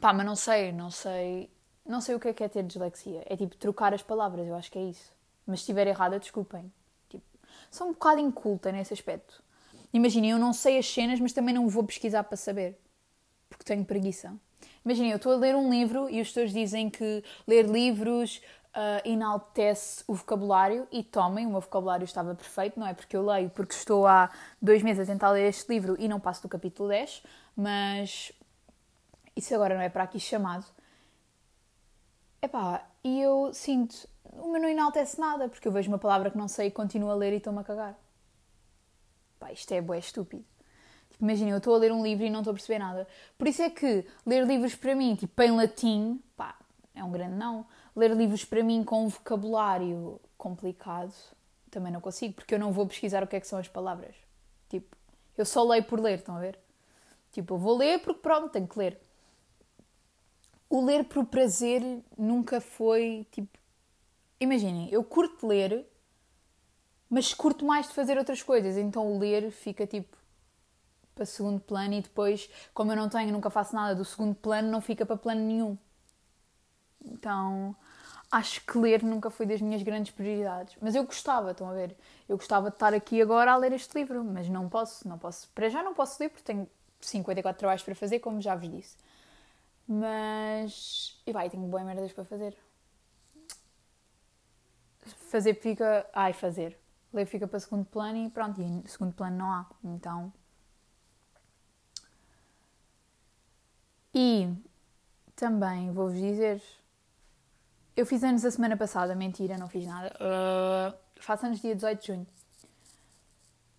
Pá, 0.00 0.12
mas 0.12 0.26
não 0.26 0.34
sei, 0.34 0.72
não 0.72 0.90
sei. 0.90 1.48
Não 1.86 2.00
sei 2.00 2.16
o 2.16 2.20
que 2.20 2.26
é 2.26 2.32
que 2.32 2.42
é 2.42 2.48
ter 2.48 2.64
dislexia. 2.64 3.22
É 3.26 3.36
tipo 3.36 3.56
trocar 3.56 3.94
as 3.94 4.02
palavras, 4.02 4.44
eu 4.44 4.56
acho 4.56 4.72
que 4.72 4.76
é 4.80 4.82
isso. 4.82 5.12
Mas 5.46 5.60
se 5.60 5.62
estiver 5.62 5.86
errada, 5.86 6.18
desculpem. 6.18 6.72
Tipo, 7.08 7.24
sou 7.70 7.86
um 7.86 7.92
bocado 7.92 8.20
inculta 8.20 8.72
nesse 8.72 8.92
aspecto. 8.92 9.40
Imaginem, 9.92 10.32
eu 10.32 10.38
não 10.38 10.52
sei 10.52 10.78
as 10.78 10.92
cenas, 10.92 11.20
mas 11.20 11.32
também 11.32 11.54
não 11.54 11.68
vou 11.68 11.84
pesquisar 11.84 12.24
para 12.24 12.36
saber. 12.36 12.76
Porque 13.48 13.62
tenho 13.62 13.84
preguiça. 13.84 14.34
Imaginem, 14.84 15.12
eu 15.12 15.16
estou 15.16 15.32
a 15.32 15.36
ler 15.36 15.54
um 15.54 15.70
livro 15.70 16.10
e 16.10 16.20
os 16.20 16.26
tutores 16.30 16.52
dizem 16.52 16.90
que 16.90 17.22
ler 17.46 17.66
livros 17.66 18.42
uh, 18.76 19.08
enaltece 19.08 20.04
o 20.06 20.14
vocabulário 20.14 20.86
e 20.92 21.02
tomem, 21.02 21.46
o 21.46 21.50
meu 21.50 21.60
vocabulário 21.60 22.04
estava 22.04 22.34
perfeito, 22.34 22.78
não 22.78 22.86
é 22.86 22.92
porque 22.92 23.16
eu 23.16 23.24
leio, 23.24 23.48
porque 23.50 23.74
estou 23.74 24.06
há 24.06 24.30
dois 24.60 24.82
meses 24.82 25.08
a 25.08 25.12
tentar 25.12 25.30
ler 25.30 25.48
este 25.48 25.72
livro 25.72 25.96
e 25.98 26.06
não 26.06 26.20
passo 26.20 26.42
do 26.42 26.48
capítulo 26.48 26.90
10, 26.90 27.22
mas 27.56 28.32
isso 29.34 29.54
agora 29.54 29.74
não 29.74 29.80
é 29.80 29.88
para 29.88 30.04
aqui 30.04 30.20
chamado. 30.20 30.66
Epá, 32.42 32.86
e 33.02 33.20
eu 33.20 33.52
sinto, 33.54 34.06
o 34.32 34.52
meu 34.52 34.60
não 34.60 34.68
enaltece 34.68 35.18
nada, 35.18 35.48
porque 35.48 35.66
eu 35.66 35.72
vejo 35.72 35.88
uma 35.88 35.98
palavra 35.98 36.30
que 36.30 36.36
não 36.36 36.46
sei 36.46 36.68
e 36.68 36.70
continuo 36.70 37.10
a 37.10 37.14
ler 37.14 37.32
e 37.32 37.36
estou-me 37.38 37.60
a 37.60 37.64
cagar. 37.64 37.98
Pá, 39.40 39.52
isto 39.52 39.72
é 39.72 39.80
bué 39.80 39.98
estúpido. 39.98 40.44
Tipo, 41.10 41.24
imagina, 41.24 41.50
eu 41.50 41.58
estou 41.58 41.74
a 41.74 41.78
ler 41.78 41.92
um 41.92 42.02
livro 42.02 42.24
e 42.24 42.30
não 42.30 42.40
estou 42.40 42.50
a 42.50 42.54
perceber 42.54 42.78
nada. 42.78 43.08
Por 43.38 43.48
isso 43.48 43.62
é 43.62 43.70
que 43.70 44.06
ler 44.24 44.46
livros 44.46 44.74
para 44.74 44.94
mim, 44.94 45.14
tipo, 45.14 45.42
em 45.42 45.50
latim, 45.50 46.22
pá, 46.36 46.56
é 46.94 47.02
um 47.02 47.10
grande 47.10 47.34
não 47.36 47.66
ler 47.96 48.14
livros 48.14 48.44
para 48.44 48.62
mim 48.62 48.84
com 48.84 49.06
um 49.06 49.08
vocabulário 49.08 50.20
complicado 50.36 51.14
também 51.70 51.92
não 51.92 52.00
consigo, 52.00 52.34
porque 52.34 52.54
eu 52.54 52.58
não 52.58 52.72
vou 52.72 52.86
pesquisar 52.86 53.22
o 53.22 53.26
que 53.26 53.36
é 53.36 53.40
que 53.40 53.46
são 53.46 53.58
as 53.58 53.68
palavras. 53.68 54.14
Tipo, 54.68 54.96
eu 55.36 55.44
só 55.44 55.62
leio 55.62 55.84
por 55.84 56.00
ler, 56.00 56.18
estão 56.18 56.36
a 56.36 56.40
ver? 56.40 56.58
Tipo, 57.32 57.54
eu 57.54 57.58
vou 57.58 57.76
ler 57.76 57.98
porque 58.00 58.20
pronto, 58.20 58.48
tenho 58.48 58.66
que 58.66 58.78
ler. 58.78 58.98
O 60.70 60.84
ler 60.84 61.04
por 61.04 61.26
prazer 61.26 61.82
nunca 62.16 62.60
foi 62.60 63.26
tipo. 63.30 63.58
Imaginem, 64.40 64.88
eu 64.90 65.04
curto 65.04 65.46
ler, 65.46 65.86
mas 67.08 67.32
curto 67.34 67.64
mais 67.64 67.88
de 67.88 67.94
fazer 67.94 68.18
outras 68.18 68.42
coisas, 68.42 68.76
então 68.76 69.06
o 69.12 69.18
ler 69.18 69.50
fica 69.50 69.86
tipo 69.86 70.16
para 71.14 71.24
segundo 71.24 71.60
plano 71.60 71.94
e 71.94 72.02
depois, 72.02 72.50
como 72.74 72.92
eu 72.92 72.96
não 72.96 73.08
tenho, 73.08 73.32
nunca 73.32 73.48
faço 73.48 73.74
nada 73.74 73.94
do 73.94 74.04
segundo 74.04 74.34
plano, 74.34 74.70
não 74.70 74.82
fica 74.82 75.06
para 75.06 75.16
plano 75.16 75.40
nenhum. 75.40 75.78
Então, 77.02 77.74
acho 78.30 78.60
que 78.64 78.78
ler 78.78 79.02
nunca 79.02 79.30
foi 79.30 79.46
das 79.46 79.60
minhas 79.60 79.82
grandes 79.82 80.12
prioridades. 80.12 80.76
Mas 80.80 80.94
eu 80.94 81.04
gostava, 81.04 81.52
estão 81.52 81.70
a 81.70 81.74
ver? 81.74 81.96
Eu 82.28 82.36
gostava 82.36 82.70
de 82.70 82.76
estar 82.76 82.92
aqui 82.94 83.20
agora 83.22 83.52
a 83.52 83.56
ler 83.56 83.72
este 83.72 83.96
livro, 83.98 84.22
mas 84.24 84.48
não 84.48 84.68
posso, 84.68 85.08
não 85.08 85.18
posso. 85.18 85.48
Para 85.54 85.68
já 85.68 85.82
não 85.82 85.94
posso 85.94 86.22
ler 86.22 86.28
porque 86.30 86.44
tenho 86.44 86.68
54 87.00 87.58
trabalhos 87.58 87.82
para 87.82 87.94
fazer, 87.94 88.18
como 88.20 88.40
já 88.40 88.54
vos 88.54 88.68
disse. 88.68 88.96
Mas. 89.86 91.20
E 91.26 91.32
vai, 91.32 91.48
tenho 91.48 91.66
boas 91.68 91.84
merdas 91.84 92.12
para 92.12 92.24
fazer. 92.24 92.56
Fazer 95.30 95.54
fica. 95.54 96.06
Ai, 96.12 96.32
fazer. 96.32 96.78
Ler 97.12 97.26
fica 97.26 97.46
para 97.46 97.60
segundo 97.60 97.84
plano 97.86 98.18
e 98.18 98.30
pronto, 98.30 98.60
e 98.60 98.88
segundo 98.88 99.14
plano 99.14 99.36
não 99.36 99.52
há. 99.52 99.66
Então. 99.84 100.32
E 104.12 104.48
também 105.36 105.92
vou-vos 105.92 106.18
dizer 106.18 106.62
eu 107.96 108.04
fiz 108.04 108.22
anos 108.22 108.44
a 108.44 108.50
semana 108.50 108.76
passada, 108.76 109.14
mentira, 109.14 109.56
não 109.56 109.68
fiz 109.68 109.86
nada. 109.86 110.14
Uh, 110.20 110.94
faço 111.20 111.46
anos 111.46 111.60
dia 111.60 111.74
18 111.74 112.00
de 112.00 112.06
junho. 112.06 112.26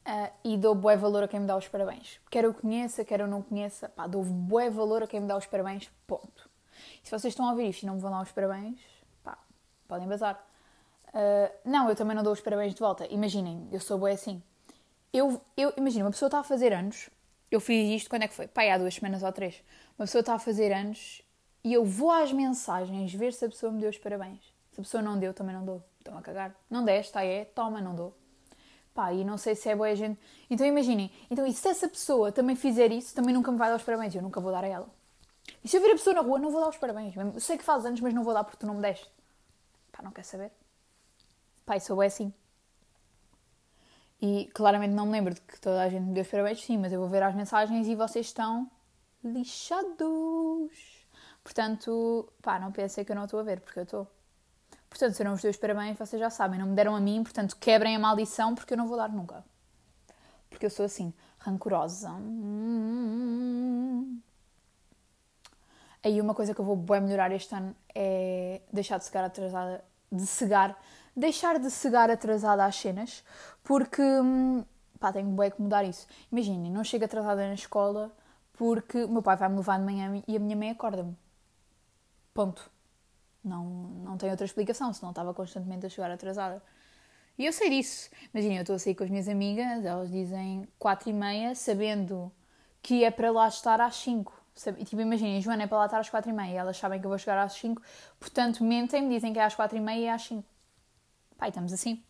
Uh, 0.07 0.31
e 0.43 0.57
dou 0.57 0.73
bué 0.73 0.95
valor 0.95 1.23
a 1.23 1.27
quem 1.27 1.39
me 1.39 1.45
dá 1.45 1.55
os 1.55 1.67
parabéns. 1.67 2.19
Quer 2.31 2.45
eu 2.45 2.53
conheça, 2.53 3.05
quer 3.05 3.19
eu 3.19 3.27
não 3.27 3.41
conheça, 3.41 3.89
pá, 3.89 4.07
dou 4.07 4.23
bué 4.23 4.69
valor 4.69 5.03
a 5.03 5.07
quem 5.07 5.19
me 5.19 5.27
dá 5.27 5.37
os 5.37 5.45
parabéns, 5.45 5.91
ponto. 6.07 6.49
E 7.03 7.07
se 7.07 7.11
vocês 7.11 7.31
estão 7.31 7.45
a 7.45 7.51
ouvir 7.51 7.69
isto 7.69 7.83
e 7.83 7.85
não 7.85 7.95
me 7.95 8.01
vão 8.01 8.09
dar 8.09 8.21
os 8.21 8.31
parabéns, 8.31 8.79
pá, 9.23 9.37
podem 9.87 10.07
bazar. 10.07 10.43
Uh, 11.09 11.69
não, 11.69 11.87
eu 11.89 11.95
também 11.95 12.15
não 12.15 12.23
dou 12.23 12.33
os 12.33 12.41
parabéns 12.41 12.73
de 12.73 12.79
volta. 12.79 13.05
Imaginem, 13.11 13.67
eu 13.71 13.79
sou 13.79 13.97
bué 13.99 14.13
assim. 14.13 14.41
Eu, 15.13 15.41
eu, 15.55 15.73
imagina, 15.77 16.05
uma 16.05 16.11
pessoa 16.11 16.27
está 16.27 16.39
a 16.39 16.43
fazer 16.43 16.73
anos 16.73 17.09
Eu 17.49 17.61
fiz 17.61 18.01
isto 18.01 18.09
quando 18.09 18.23
é 18.23 18.27
que 18.27 18.33
foi? 18.33 18.47
Pai, 18.47 18.69
há 18.69 18.77
duas 18.77 18.95
semanas 18.95 19.23
ou 19.23 19.31
três. 19.31 19.63
Uma 19.97 20.05
pessoa 20.05 20.21
está 20.21 20.35
a 20.35 20.39
fazer 20.39 20.71
anos 20.71 21.21
e 21.67 21.73
eu 21.73 21.83
vou 21.83 22.09
às 22.09 22.31
mensagens 22.31 23.13
ver 23.13 23.33
se 23.33 23.43
a 23.43 23.49
pessoa 23.49 23.69
me 23.73 23.81
deu 23.81 23.89
os 23.89 23.97
parabéns. 23.97 24.39
Se 24.71 24.79
a 24.79 24.83
pessoa 24.83 25.03
não 25.03 25.19
deu, 25.19 25.33
também 25.33 25.53
não 25.53 25.65
dou. 25.65 25.83
Estão 25.97 26.17
a 26.17 26.21
cagar. 26.21 26.55
Não 26.69 26.85
deste, 26.85 27.11
tá 27.11 27.25
é, 27.25 27.43
toma, 27.43 27.81
não 27.81 27.93
dou. 27.93 28.17
Pá, 28.93 29.11
e 29.11 29.25
não 29.25 29.37
sei 29.37 29.53
se 29.53 29.67
é 29.67 29.75
boa 29.75 29.89
a 29.89 29.93
gente. 29.93 30.17
Então 30.49 30.65
imaginem, 30.65 31.11
então, 31.29 31.45
e 31.45 31.51
se 31.51 31.67
essa 31.67 31.89
pessoa 31.89 32.31
também 32.31 32.55
fizer 32.55 32.89
isso, 32.93 33.13
também 33.13 33.33
nunca 33.33 33.51
me 33.51 33.57
vai 33.57 33.69
dar 33.69 33.75
os 33.75 33.83
parabéns. 33.83 34.15
Eu 34.15 34.21
nunca 34.21 34.39
vou 34.39 34.49
dar 34.49 34.63
a 34.63 34.67
ela. 34.67 34.87
E 35.61 35.67
se 35.67 35.75
eu 35.75 35.81
ver 35.81 35.89
a 35.89 35.95
pessoa 35.95 36.13
na 36.13 36.21
rua, 36.21 36.39
não 36.39 36.51
vou 36.51 36.61
dar 36.61 36.69
os 36.69 36.77
parabéns. 36.77 37.13
Eu 37.17 37.37
sei 37.37 37.57
que 37.57 37.65
faz 37.65 37.85
anos, 37.85 37.99
mas 37.99 38.13
não 38.13 38.23
vou 38.23 38.33
dar 38.33 38.45
porque 38.45 38.59
tu 38.59 38.65
não 38.65 38.75
me 38.75 38.81
deste. 38.81 39.11
Pá, 39.91 40.01
não 40.01 40.11
quer 40.11 40.23
saber. 40.23 40.53
Pá, 41.65 41.75
isso 41.75 42.01
é 42.01 42.05
assim. 42.05 42.33
E 44.21 44.49
claramente 44.53 44.93
não 44.93 45.05
me 45.05 45.11
lembro 45.11 45.33
de 45.33 45.41
que 45.41 45.59
toda 45.59 45.81
a 45.81 45.89
gente 45.89 46.03
me 46.03 46.13
deu 46.13 46.23
os 46.23 46.29
parabéns, 46.29 46.63
sim, 46.63 46.77
mas 46.77 46.93
eu 46.93 47.01
vou 47.01 47.09
ver 47.09 47.23
as 47.23 47.35
mensagens 47.35 47.87
e 47.87 47.93
vocês 47.93 48.27
estão 48.27 48.71
lixados. 49.21 50.96
Portanto, 51.47 52.27
pá, 52.41 52.59
não 52.59 52.73
pensei 52.73 53.05
que 53.05 53.11
eu 53.13 53.15
não 53.15 53.23
estou 53.23 53.39
a 53.39 53.43
ver, 53.43 53.61
porque 53.61 53.79
eu 53.79 53.83
estou. 53.83 54.05
Portanto, 54.89 55.13
se 55.13 55.21
eu 55.21 55.25
não 55.25 55.31
vos 55.31 55.41
dei 55.41 55.49
os 55.49 55.55
parabéns, 55.55 55.97
vocês 55.97 56.19
já 56.19 56.29
sabem, 56.29 56.59
não 56.59 56.67
me 56.67 56.75
deram 56.75 56.93
a 56.93 56.99
mim, 56.99 57.23
portanto, 57.23 57.55
quebrem 57.55 57.95
a 57.95 57.99
maldição, 57.99 58.53
porque 58.53 58.73
eu 58.73 58.77
não 58.77 58.85
vou 58.85 58.97
dar 58.97 59.07
nunca. 59.07 59.45
Porque 60.49 60.65
eu 60.65 60.69
sou 60.69 60.85
assim, 60.85 61.13
rancorosa. 61.39 62.11
Aí 66.03 66.19
uma 66.19 66.35
coisa 66.35 66.53
que 66.53 66.59
eu 66.59 66.65
vou 66.65 66.75
bem 66.75 66.99
melhorar 66.99 67.31
este 67.31 67.55
ano 67.55 67.73
é 67.95 68.61
deixar 68.71 68.97
de 68.97 69.05
cegar 69.05 69.23
atrasada, 69.23 69.85
de 70.11 70.27
cegar, 70.27 70.77
deixar 71.15 71.59
de 71.59 71.71
cegar 71.71 72.11
atrasada 72.11 72.65
às 72.65 72.75
cenas, 72.75 73.23
porque 73.63 74.01
hum, 74.01 74.65
pá, 74.99 75.13
tenho 75.13 75.29
bem 75.29 75.49
que 75.49 75.61
mudar 75.61 75.85
isso. 75.85 76.07
Imaginem, 76.29 76.69
não 76.69 76.83
chego 76.83 77.05
atrasada 77.05 77.47
na 77.47 77.53
escola 77.53 78.11
porque 78.51 79.05
o 79.05 79.09
meu 79.09 79.21
pai 79.21 79.37
vai 79.37 79.47
me 79.47 79.55
levar 79.55 79.79
de 79.79 79.85
manhã 79.85 80.21
e 80.27 80.35
a 80.35 80.39
minha 80.39 80.57
mãe 80.57 80.71
acorda-me. 80.71 81.15
Ponto. 82.37 82.69
Não, 83.43 83.65
não 83.65 84.15
tem 84.15 84.29
outra 84.29 84.45
explicação, 84.45 84.93
senão 84.93 85.09
estava 85.09 85.33
constantemente 85.33 85.87
a 85.87 85.89
chegar 85.89 86.11
atrasada. 86.11 86.61
E 87.35 87.43
eu 87.43 87.51
sei 87.51 87.67
disso. 87.71 88.11
Imagina, 88.31 88.57
eu 88.57 88.61
estou 88.61 88.75
a 88.75 88.79
sair 88.79 88.93
com 88.93 89.03
as 89.03 89.09
minhas 89.09 89.27
amigas, 89.27 89.83
elas 89.83 90.11
dizem 90.11 90.67
4 90.77 91.09
e 91.09 91.13
meia, 91.13 91.55
sabendo 91.55 92.31
que 92.79 93.03
é 93.03 93.09
para 93.09 93.31
lá 93.31 93.47
estar 93.47 93.81
às 93.81 93.95
5. 93.95 94.31
Tipo, 94.85 95.01
imaginem, 95.01 95.41
Joana 95.41 95.63
é 95.63 95.67
para 95.67 95.79
lá 95.79 95.85
estar 95.85 95.99
às 95.99 96.11
4 96.11 96.29
e 96.29 96.33
meia, 96.33 96.59
elas 96.59 96.77
sabem 96.77 96.99
que 96.99 97.07
eu 97.07 97.09
vou 97.09 97.17
chegar 97.17 97.43
às 97.43 97.53
5, 97.53 97.81
portanto 98.19 98.63
mentem-me, 98.63 99.15
dizem 99.15 99.33
que 99.33 99.39
é 99.39 99.43
às 99.43 99.55
4 99.55 99.75
e 99.75 99.81
meia 99.81 100.05
e 100.05 100.09
às 100.09 100.21
5. 100.21 100.43
Pai, 101.39 101.49
estamos 101.49 101.73
assim. 101.73 102.03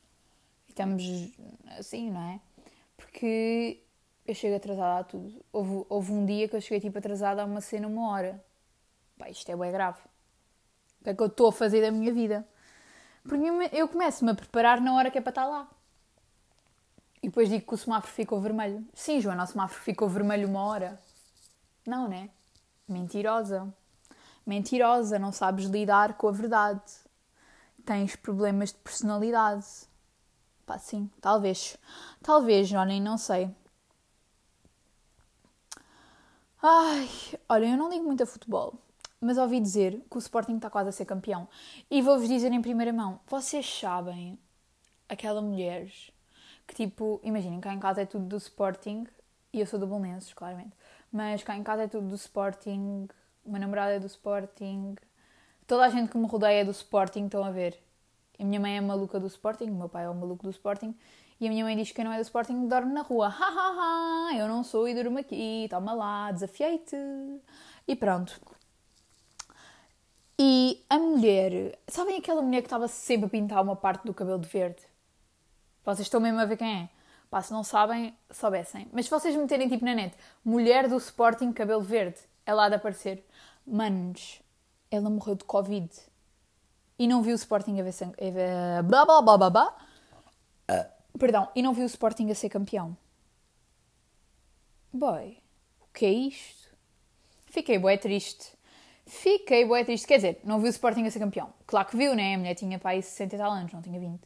Estamos 0.67 1.03
assim, 1.79 2.11
não 2.11 2.21
é? 2.21 2.41
Porque 2.97 3.81
eu 4.25 4.35
chego 4.35 4.57
atrasada 4.57 4.99
a 4.99 5.03
tudo. 5.05 5.45
Houve, 5.53 5.85
houve 5.87 6.11
um 6.11 6.25
dia 6.25 6.49
que 6.49 6.55
eu 6.57 6.59
cheguei 6.59 6.81
tipo 6.81 6.97
atrasada 6.97 7.43
a 7.43 7.45
uma 7.45 7.61
cena 7.61 7.87
uma 7.87 8.11
hora. 8.11 8.43
Pai, 9.17 9.31
isto 9.31 9.49
é 9.49 9.55
bem 9.55 9.71
grave. 9.71 10.01
Que 11.07 11.11
é 11.11 11.15
que 11.15 11.23
eu 11.23 11.27
estou 11.27 11.47
a 11.47 11.53
fazer 11.53 11.81
da 11.81 11.89
minha 11.89 12.11
vida? 12.11 12.45
Porque 13.23 13.45
eu 13.71 13.87
começo-me 13.87 14.31
a 14.31 14.35
preparar 14.35 14.81
na 14.81 14.93
hora 14.93 15.09
que 15.09 15.17
é 15.17 15.21
para 15.21 15.29
estar 15.29 15.45
lá. 15.45 15.65
E 17.23 17.29
depois 17.29 17.47
digo 17.47 17.65
que 17.65 17.73
o 17.73 17.77
semáforo 17.77 18.11
ficou 18.11 18.41
vermelho. 18.41 18.85
Sim, 18.93 19.21
Joana, 19.21 19.45
o 19.45 19.47
semáforo 19.47 19.81
ficou 19.81 20.09
vermelho 20.09 20.49
uma 20.49 20.63
hora. 20.63 20.99
Não, 21.85 22.09
né? 22.09 22.29
Mentirosa. 22.85 23.73
Mentirosa, 24.45 25.17
não 25.17 25.31
sabes 25.31 25.67
lidar 25.67 26.15
com 26.15 26.27
a 26.27 26.31
verdade. 26.33 26.83
Tens 27.85 28.17
problemas 28.17 28.73
de 28.73 28.79
personalidade. 28.79 29.65
Pá, 30.65 30.77
sim, 30.77 31.09
talvez. 31.21 31.77
Talvez, 32.21 32.67
Johnny, 32.67 32.99
não 32.99 33.17
sei. 33.17 33.49
Ai, 36.61 37.09
olha, 37.47 37.65
eu 37.65 37.77
não 37.77 37.89
ligo 37.89 38.03
muito 38.03 38.23
a 38.23 38.25
futebol, 38.25 38.77
mas 39.19 39.37
ouvi 39.37 39.59
dizer 39.59 40.05
que 40.09 40.17
o 40.17 40.19
Sporting 40.19 40.57
está 40.57 40.69
quase 40.69 40.89
a 40.89 40.91
ser 40.91 41.05
campeão. 41.05 41.47
E 41.89 42.01
vou-vos 42.01 42.27
dizer 42.27 42.51
em 42.51 42.61
primeira 42.61 42.93
mão: 42.93 43.19
vocês 43.27 43.65
sabem 43.79 44.37
aquela 45.09 45.41
mulher 45.41 45.91
que, 46.67 46.75
tipo, 46.75 47.19
imaginem, 47.23 47.59
cá 47.59 47.73
em 47.73 47.79
casa 47.79 48.01
é 48.01 48.05
tudo 48.05 48.25
do 48.25 48.37
Sporting 48.37 49.07
e 49.53 49.59
eu 49.59 49.65
sou 49.65 49.79
do 49.79 49.87
Bolonenses, 49.87 50.33
claramente. 50.33 50.75
Mas 51.11 51.43
cá 51.43 51.55
em 51.55 51.63
casa 51.63 51.83
é 51.83 51.87
tudo 51.87 52.07
do 52.07 52.15
Sporting, 52.15 53.07
uma 53.45 53.57
namorada 53.57 53.93
é 53.93 53.99
do 53.99 54.07
Sporting, 54.07 54.95
toda 55.65 55.85
a 55.85 55.89
gente 55.89 56.11
que 56.11 56.17
me 56.17 56.27
rodeia 56.27 56.61
é 56.61 56.65
do 56.65 56.71
Sporting, 56.71 57.25
estão 57.25 57.43
a 57.43 57.51
ver. 57.51 57.81
A 58.39 58.43
minha 58.43 58.59
mãe 58.59 58.77
é 58.77 58.81
maluca 58.81 59.19
do 59.19 59.27
Sporting, 59.27 59.65
o 59.65 59.73
meu 59.75 59.89
pai 59.89 60.05
é 60.05 60.09
o 60.09 60.13
maluco 60.13 60.43
do 60.43 60.49
Sporting, 60.51 60.95
e 61.39 61.47
a 61.47 61.49
minha 61.49 61.63
mãe 61.63 61.75
diz 61.75 61.89
que 61.89 61.95
quem 61.95 62.05
não 62.05 62.11
é 62.11 62.17
do 62.17 62.23
Sporting 62.23 62.67
dorme 62.67 62.93
na 62.93 63.01
rua. 63.01 63.27
Ha 63.27 63.31
ha 63.31 64.29
ha, 64.31 64.35
eu 64.35 64.47
não 64.47 64.63
sou 64.63 64.87
e 64.87 64.93
durmo 64.93 65.17
aqui, 65.17 65.67
toma 65.69 65.93
lá, 65.93 66.31
desafiei-te. 66.31 66.95
E 67.87 67.95
pronto. 67.95 68.39
E 70.39 70.85
a 70.89 70.99
mulher, 70.99 71.79
sabem 71.87 72.17
aquela 72.17 72.41
mulher 72.41 72.61
que 72.61 72.67
estava 72.67 72.87
sempre 72.87 73.25
a 73.25 73.29
pintar 73.29 73.63
uma 73.63 73.75
parte 73.75 74.05
do 74.05 74.13
cabelo 74.13 74.39
de 74.39 74.47
verde? 74.47 74.81
Vocês 75.83 76.05
estão 76.05 76.19
mesmo 76.19 76.39
a 76.39 76.45
ver 76.45 76.57
quem 76.57 76.83
é? 76.83 76.89
Pá, 77.29 77.41
se 77.41 77.51
não 77.51 77.63
sabem, 77.63 78.15
soubessem. 78.29 78.87
Mas 78.93 79.05
se 79.05 79.11
vocês 79.11 79.35
meterem 79.35 79.67
tipo 79.67 79.83
na 79.83 79.95
net, 79.95 80.15
mulher 80.45 80.87
do 80.87 80.97
Sporting 80.97 81.51
cabelo 81.51 81.81
verde, 81.81 82.19
é 82.45 82.53
lá 82.53 82.69
de 82.69 82.75
aparecer. 82.75 83.25
Manos, 83.65 84.41
ela 84.91 85.09
morreu 85.09 85.35
de 85.35 85.43
Covid. 85.43 85.89
E 86.99 87.07
não 87.07 87.21
viu 87.21 87.33
o 87.33 87.35
Sporting 87.35 87.79
a 87.79 87.83
ver 87.83 87.91
sangue. 87.91 88.15
Blá 88.85 89.05
blá 89.05 89.21
blá 89.21 89.37
blá 89.37 89.49
blá. 89.49 89.77
Uh. 90.69 91.17
Perdão, 91.17 91.49
e 91.55 91.61
não 91.61 91.73
viu 91.73 91.83
o 91.83 91.87
Sporting 91.87 92.29
a 92.29 92.35
ser 92.35 92.49
campeão. 92.49 92.95
Boy, 94.93 95.37
o 95.81 95.87
que 95.93 96.05
é 96.05 96.11
isto? 96.11 96.75
Fiquei 97.47 97.79
bué 97.79 97.97
triste. 97.97 98.56
Fiquei 99.07 99.65
bué 99.65 99.85
triste. 99.85 100.05
Quer 100.05 100.17
dizer, 100.17 100.41
não 100.43 100.59
viu 100.59 100.67
o 100.67 100.69
Sporting 100.69 101.05
a 101.05 101.11
ser 101.11 101.19
campeão. 101.19 101.53
Claro 101.65 101.87
que 101.87 101.95
viu, 101.95 102.13
né? 102.13 102.35
A 102.35 102.37
mulher 102.37 102.55
tinha 102.55 102.77
para 102.77 102.91
aí 102.91 103.01
60 103.01 103.35
e 103.35 103.37
tal 103.37 103.51
anos, 103.51 103.71
não 103.71 103.81
tinha 103.81 103.99
20. 103.99 104.21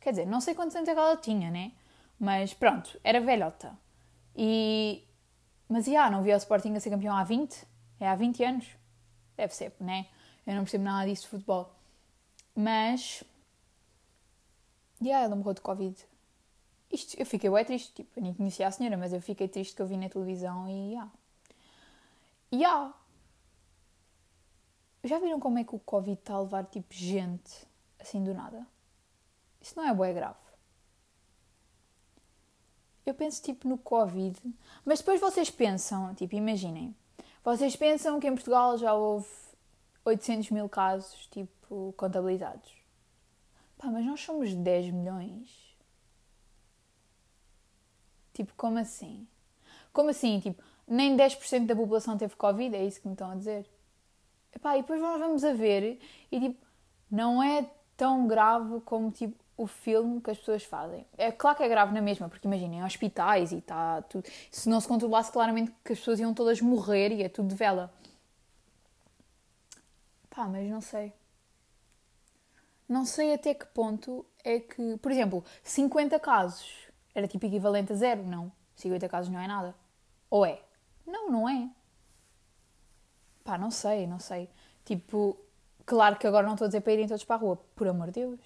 Quer 0.00 0.10
dizer, 0.10 0.26
não 0.26 0.40
sei 0.40 0.54
quantos 0.54 0.74
anos 0.74 0.88
é 0.88 0.94
que 0.94 0.98
ela 0.98 1.16
tinha, 1.16 1.50
né? 1.50 1.72
Mas 2.18 2.54
pronto, 2.54 2.98
era 3.04 3.20
velhota. 3.20 3.76
E... 4.34 5.04
Mas, 5.68 5.84
já, 5.84 6.10
não 6.10 6.22
via 6.22 6.34
o 6.34 6.38
Sporting 6.38 6.74
a 6.74 6.80
ser 6.80 6.90
campeão 6.90 7.14
há 7.14 7.24
20? 7.24 7.64
É 8.00 8.08
há 8.08 8.14
20 8.14 8.42
anos? 8.42 8.66
Deve 9.36 9.54
ser, 9.54 9.72
né? 9.78 10.06
Eu 10.46 10.54
não 10.54 10.62
percebo 10.62 10.84
nada 10.84 11.08
disso 11.08 11.22
de 11.22 11.28
futebol. 11.28 11.74
Mas... 12.56 13.22
Já, 15.00 15.20
ela 15.20 15.36
morreu 15.36 15.54
de 15.54 15.60
Covid. 15.60 15.96
Isto, 16.90 17.18
eu 17.18 17.26
fiquei 17.26 17.50
bem 17.50 17.64
triste. 17.64 17.92
Tipo, 17.92 18.18
eu 18.18 18.22
nem 18.22 18.34
conhecia 18.34 18.66
a 18.66 18.70
senhora, 18.70 18.96
mas 18.96 19.12
eu 19.12 19.20
fiquei 19.20 19.48
triste 19.48 19.74
que 19.74 19.82
eu 19.82 19.86
vi 19.86 19.96
na 19.96 20.08
televisão 20.08 20.68
e. 20.68 20.94
Já. 20.94 21.08
Yeah. 22.52 22.94
Já 25.04 25.18
viram 25.18 25.40
como 25.40 25.58
é 25.58 25.64
que 25.64 25.74
o 25.74 25.80
Covid 25.80 26.18
está 26.18 26.34
a 26.34 26.40
levar, 26.40 26.64
tipo, 26.66 26.94
gente 26.94 27.66
assim 27.98 28.22
do 28.22 28.34
nada? 28.34 28.66
Isso 29.60 29.76
não 29.76 29.86
é 29.86 29.94
bué 29.94 30.12
grave. 30.12 30.38
Eu 33.04 33.14
penso 33.14 33.42
tipo 33.42 33.68
no 33.68 33.76
Covid, 33.76 34.38
mas 34.84 35.00
depois 35.00 35.20
vocês 35.20 35.50
pensam, 35.50 36.14
tipo, 36.14 36.36
imaginem, 36.36 36.94
vocês 37.44 37.74
pensam 37.74 38.20
que 38.20 38.28
em 38.28 38.34
Portugal 38.34 38.78
já 38.78 38.94
houve 38.94 39.26
800 40.04 40.50
mil 40.50 40.68
casos, 40.68 41.26
tipo, 41.26 41.92
contabilizados. 41.96 42.70
Pá, 43.76 43.88
mas 43.88 44.06
nós 44.06 44.20
somos 44.20 44.54
10 44.54 44.92
milhões. 44.92 45.76
Tipo, 48.32 48.52
como 48.56 48.78
assim? 48.78 49.26
Como 49.92 50.10
assim? 50.10 50.38
Tipo, 50.38 50.62
nem 50.86 51.16
10% 51.16 51.66
da 51.66 51.74
população 51.74 52.16
teve 52.16 52.36
Covid? 52.36 52.76
É 52.76 52.84
isso 52.84 53.00
que 53.00 53.08
me 53.08 53.14
estão 53.14 53.30
a 53.30 53.34
dizer? 53.34 53.68
Epá, 54.54 54.76
e 54.76 54.82
depois 54.82 55.00
nós 55.00 55.18
vamos 55.18 55.44
a 55.44 55.52
ver 55.52 55.98
e 56.30 56.40
tipo, 56.40 56.66
não 57.10 57.42
é 57.42 57.66
tão 57.96 58.26
grave 58.26 58.80
como 58.80 59.10
tipo 59.10 59.42
o 59.56 59.66
filme 59.66 60.20
que 60.20 60.30
as 60.30 60.38
pessoas 60.38 60.64
fazem. 60.64 61.06
É 61.16 61.30
claro 61.30 61.56
que 61.56 61.62
é 61.62 61.68
grave 61.68 61.92
na 61.92 62.00
mesma, 62.00 62.28
porque 62.28 62.46
imaginem, 62.46 62.84
hospitais 62.84 63.52
e 63.52 63.58
está 63.58 64.02
tudo. 64.02 64.28
Se 64.50 64.68
não 64.68 64.80
se 64.80 64.88
controlasse, 64.88 65.30
claramente 65.30 65.72
que 65.84 65.92
as 65.92 65.98
pessoas 65.98 66.18
iam 66.20 66.34
todas 66.34 66.60
morrer 66.60 67.12
e 67.12 67.22
é 67.22 67.28
tudo 67.28 67.48
de 67.48 67.54
vela. 67.54 67.92
Pá, 70.30 70.48
mas 70.48 70.68
não 70.68 70.80
sei. 70.80 71.12
Não 72.88 73.04
sei 73.04 73.34
até 73.34 73.54
que 73.54 73.66
ponto 73.66 74.24
é 74.44 74.58
que. 74.60 74.96
Por 74.98 75.12
exemplo, 75.12 75.44
50 75.62 76.18
casos 76.18 76.88
era 77.14 77.28
tipo 77.28 77.46
equivalente 77.46 77.92
a 77.92 77.96
zero, 77.96 78.22
não. 78.24 78.50
50 78.76 79.08
casos 79.08 79.32
não 79.32 79.40
é 79.40 79.46
nada. 79.46 79.74
Ou 80.30 80.44
é? 80.44 80.60
Não, 81.06 81.30
não 81.30 81.48
é. 81.48 81.68
Pá, 83.44 83.58
não 83.58 83.70
sei, 83.70 84.06
não 84.06 84.18
sei. 84.18 84.48
Tipo, 84.84 85.36
claro 85.84 86.16
que 86.16 86.26
agora 86.26 86.46
não 86.46 86.54
estou 86.54 86.66
a 86.66 86.68
dizer 86.68 86.80
para 86.80 86.92
irem 86.92 87.08
todos 87.08 87.24
para 87.24 87.36
a 87.36 87.38
rua, 87.38 87.56
por 87.74 87.88
amor 87.88 88.06
de 88.06 88.20
Deus 88.20 88.38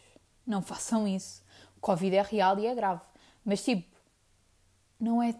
não 0.47 0.63
façam 0.63 1.09
isso. 1.09 1.43
O 1.77 1.81
Covid 1.81 2.17
é 2.17 2.23
real 2.23 2.59
e 2.59 2.67
é 2.67 2.75
grave. 2.75 3.01
Mas 3.45 3.63
tipo, 3.65 3.85
não 4.99 5.23
é, 5.23 5.35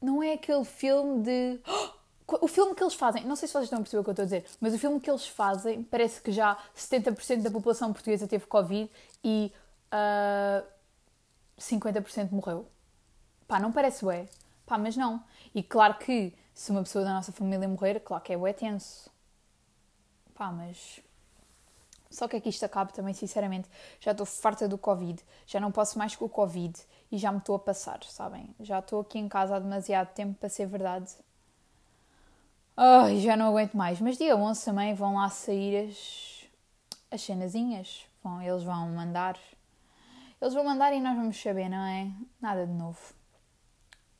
não 0.00 0.22
é 0.22 0.34
aquele 0.34 0.64
filme 0.64 1.22
de. 1.22 1.60
O 2.42 2.46
filme 2.46 2.74
que 2.74 2.82
eles 2.82 2.92
fazem, 2.92 3.24
não 3.24 3.34
sei 3.34 3.48
se 3.48 3.54
vocês 3.54 3.64
estão 3.64 3.78
a 3.78 3.80
perceber 3.80 4.00
o 4.02 4.04
que 4.04 4.10
eu 4.10 4.12
estou 4.12 4.22
a 4.22 4.26
dizer, 4.26 4.44
mas 4.60 4.74
o 4.74 4.78
filme 4.78 5.00
que 5.00 5.10
eles 5.10 5.26
fazem 5.26 5.82
parece 5.82 6.20
que 6.20 6.30
já 6.30 6.58
70% 6.76 7.40
da 7.40 7.50
população 7.50 7.90
portuguesa 7.90 8.28
teve 8.28 8.44
Covid 8.44 8.90
e 9.24 9.50
uh, 9.86 9.90
ah, 9.90 10.62
50% 11.58 12.30
morreu. 12.30 12.68
Pá, 13.46 13.58
não 13.58 13.72
parece 13.72 14.04
ué. 14.04 14.28
Pá, 14.66 14.76
mas 14.76 14.94
não. 14.94 15.24
E 15.54 15.62
claro 15.62 15.94
que 15.94 16.34
se 16.58 16.72
uma 16.72 16.82
pessoa 16.82 17.04
da 17.04 17.12
nossa 17.12 17.30
família 17.30 17.68
morrer, 17.68 18.00
claro 18.00 18.20
que 18.20 18.32
é 18.32 18.36
bué 18.36 18.52
tenso. 18.52 19.08
Pá, 20.34 20.50
mas 20.50 21.00
só 22.10 22.26
que 22.26 22.34
aqui 22.34 22.48
isto 22.48 22.64
acabe 22.64 22.92
também, 22.92 23.14
sinceramente. 23.14 23.68
Já 24.00 24.10
estou 24.10 24.26
farta 24.26 24.66
do 24.66 24.76
Covid, 24.76 25.22
já 25.46 25.60
não 25.60 25.70
posso 25.70 25.96
mais 25.96 26.16
com 26.16 26.24
o 26.24 26.28
Covid 26.28 26.76
e 27.12 27.16
já 27.16 27.30
me 27.30 27.38
estou 27.38 27.54
a 27.54 27.60
passar, 27.60 28.02
sabem? 28.02 28.52
Já 28.58 28.80
estou 28.80 29.02
aqui 29.02 29.20
em 29.20 29.28
casa 29.28 29.54
há 29.54 29.60
demasiado 29.60 30.12
tempo 30.14 30.34
para 30.34 30.48
ser 30.48 30.66
verdade. 30.66 31.14
Ai, 32.76 33.20
já 33.20 33.36
não 33.36 33.50
aguento 33.50 33.76
mais. 33.76 34.00
Mas 34.00 34.18
dia 34.18 34.36
11 34.36 34.64
também 34.64 34.94
vão 34.94 35.14
lá 35.14 35.30
sair 35.30 35.88
as, 35.88 36.44
as 37.08 37.22
cenazinhas. 37.22 38.04
Vão, 38.20 38.42
eles 38.42 38.64
vão 38.64 38.88
mandar. 38.88 39.38
Eles 40.40 40.54
vão 40.54 40.64
mandar 40.64 40.92
e 40.92 41.00
nós 41.00 41.14
vamos 41.14 41.40
saber, 41.40 41.68
não 41.68 41.86
é? 41.86 42.10
Nada 42.40 42.66
de 42.66 42.72
novo 42.72 43.17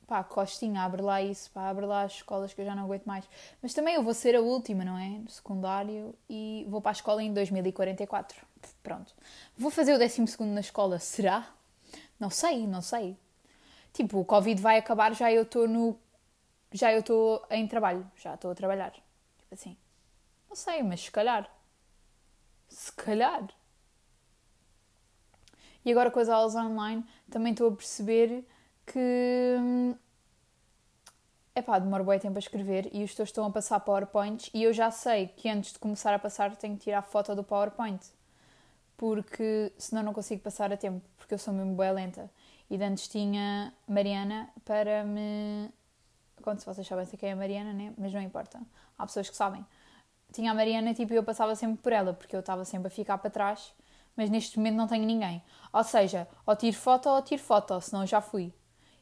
pá, 0.09 0.23
Costinha, 0.23 0.81
abre 0.81 1.03
lá 1.03 1.21
isso, 1.21 1.51
pá, 1.51 1.69
abre 1.69 1.85
lá 1.85 2.01
as 2.01 2.13
escolas 2.13 2.51
que 2.51 2.59
eu 2.59 2.65
já 2.65 2.73
não 2.73 2.85
aguento 2.85 3.05
mais. 3.05 3.29
Mas 3.61 3.75
também 3.75 3.93
eu 3.93 4.01
vou 4.01 4.15
ser 4.15 4.35
a 4.35 4.41
última, 4.41 4.83
não 4.83 4.97
é? 4.97 5.09
No 5.19 5.29
secundário 5.29 6.15
e 6.27 6.65
vou 6.67 6.81
para 6.81 6.89
a 6.89 6.93
escola 6.93 7.21
em 7.21 7.31
2044. 7.31 8.43
Pronto. 8.81 9.13
Vou 9.55 9.69
fazer 9.69 9.93
o 9.93 9.99
12 9.99 10.25
na 10.45 10.61
escola, 10.61 10.97
será? 10.97 11.47
Não 12.19 12.31
sei, 12.31 12.65
não 12.65 12.81
sei. 12.81 13.15
Tipo, 13.93 14.19
o 14.19 14.25
Covid 14.25 14.59
vai 14.59 14.79
acabar, 14.79 15.13
já 15.13 15.31
eu 15.31 15.43
estou 15.43 15.67
no. 15.67 15.95
Já 16.71 16.91
eu 16.91 17.01
estou 17.01 17.45
em 17.51 17.67
trabalho, 17.67 18.09
já 18.15 18.33
estou 18.33 18.49
a 18.49 18.55
trabalhar. 18.55 18.91
Tipo 18.91 19.53
assim. 19.53 19.77
Não 20.49 20.55
sei, 20.55 20.81
mas 20.81 21.01
se 21.01 21.11
calhar. 21.11 21.47
Se 22.67 22.91
calhar. 22.93 23.47
E 25.85 25.91
agora 25.91 26.09
com 26.09 26.19
as 26.19 26.29
aulas 26.29 26.55
online 26.55 27.05
também 27.29 27.51
estou 27.53 27.69
a 27.69 27.75
perceber 27.75 28.43
que 28.91 29.95
epá, 31.55 31.77
demoro 31.77 32.03
bem 32.03 32.19
tempo 32.19 32.37
a 32.37 32.39
escrever 32.39 32.89
e 32.91 33.03
os 33.03 33.13
teus 33.13 33.29
estão 33.29 33.45
a 33.45 33.51
passar 33.51 33.79
PowerPoints 33.81 34.49
e 34.53 34.63
eu 34.63 34.73
já 34.73 34.89
sei 34.91 35.27
que 35.27 35.49
antes 35.49 35.73
de 35.73 35.79
começar 35.79 36.13
a 36.13 36.19
passar 36.19 36.55
tenho 36.55 36.75
que 36.75 36.83
tirar 36.83 37.01
foto 37.01 37.35
do 37.35 37.43
PowerPoint 37.43 38.03
porque 38.97 39.71
senão 39.77 40.03
não 40.03 40.13
consigo 40.13 40.41
passar 40.41 40.73
a 40.73 40.77
tempo 40.77 41.01
porque 41.17 41.33
eu 41.33 41.37
sou 41.37 41.53
mesmo 41.53 41.73
boa 41.73 41.91
lenta. 41.91 42.29
E 42.69 42.77
de 42.77 42.83
antes 42.83 43.07
tinha 43.07 43.73
Mariana 43.87 44.49
para 44.65 45.03
me 45.03 45.69
quando 46.41 46.59
se 46.59 46.65
vocês 46.65 46.87
sabem 46.87 47.05
sei 47.05 47.19
quem 47.19 47.29
é 47.29 47.33
a 47.33 47.35
Mariana 47.35 47.73
né? 47.73 47.93
mas 47.97 48.13
não 48.13 48.21
importa, 48.21 48.59
há 48.97 49.05
pessoas 49.05 49.29
que 49.29 49.35
sabem. 49.35 49.65
Tinha 50.31 50.51
a 50.51 50.53
Mariana 50.53 50.93
tipo, 50.93 51.13
e 51.13 51.15
eu 51.15 51.23
passava 51.23 51.55
sempre 51.55 51.77
por 51.81 51.91
ela 51.93 52.13
porque 52.13 52.35
eu 52.35 52.39
estava 52.39 52.65
sempre 52.65 52.87
a 52.87 52.91
ficar 52.91 53.17
para 53.17 53.29
trás 53.29 53.73
mas 54.15 54.29
neste 54.29 54.57
momento 54.57 54.75
não 54.75 54.87
tenho 54.87 55.05
ninguém. 55.05 55.41
Ou 55.71 55.83
seja, 55.83 56.27
ou 56.45 56.55
tiro 56.55 56.75
foto 56.75 57.07
ou 57.09 57.21
tiro 57.21 57.41
foto, 57.41 57.79
senão 57.79 58.05
já 58.05 58.19
fui 58.19 58.53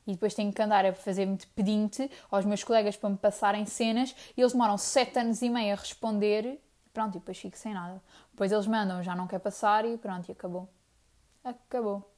e 0.07 0.13
depois 0.13 0.33
tenho 0.33 0.51
que 0.51 0.61
andar 0.61 0.85
a 0.85 0.93
fazer-me 0.93 1.37
de 1.37 1.45
pedinte 1.47 2.09
aos 2.31 2.45
meus 2.45 2.63
colegas 2.63 2.95
para 2.95 3.09
me 3.09 3.17
passarem 3.17 3.65
cenas 3.65 4.15
e 4.35 4.41
eles 4.41 4.53
demoram 4.53 4.77
sete 4.77 5.19
anos 5.19 5.41
e 5.41 5.49
meio 5.49 5.73
a 5.73 5.75
responder 5.75 6.59
pronto, 6.97 7.15
e 7.15 7.19
depois 7.19 7.37
fico 7.37 7.55
sem 7.55 7.75
nada. 7.75 8.01
Depois 8.31 8.51
eles 8.51 8.65
mandam, 8.65 9.03
já 9.03 9.15
não 9.15 9.27
quer 9.27 9.37
passar 9.37 9.85
e 9.85 9.97
pronto, 9.99 10.27
e 10.29 10.31
acabou. 10.31 10.67
Acabou. 11.43 12.11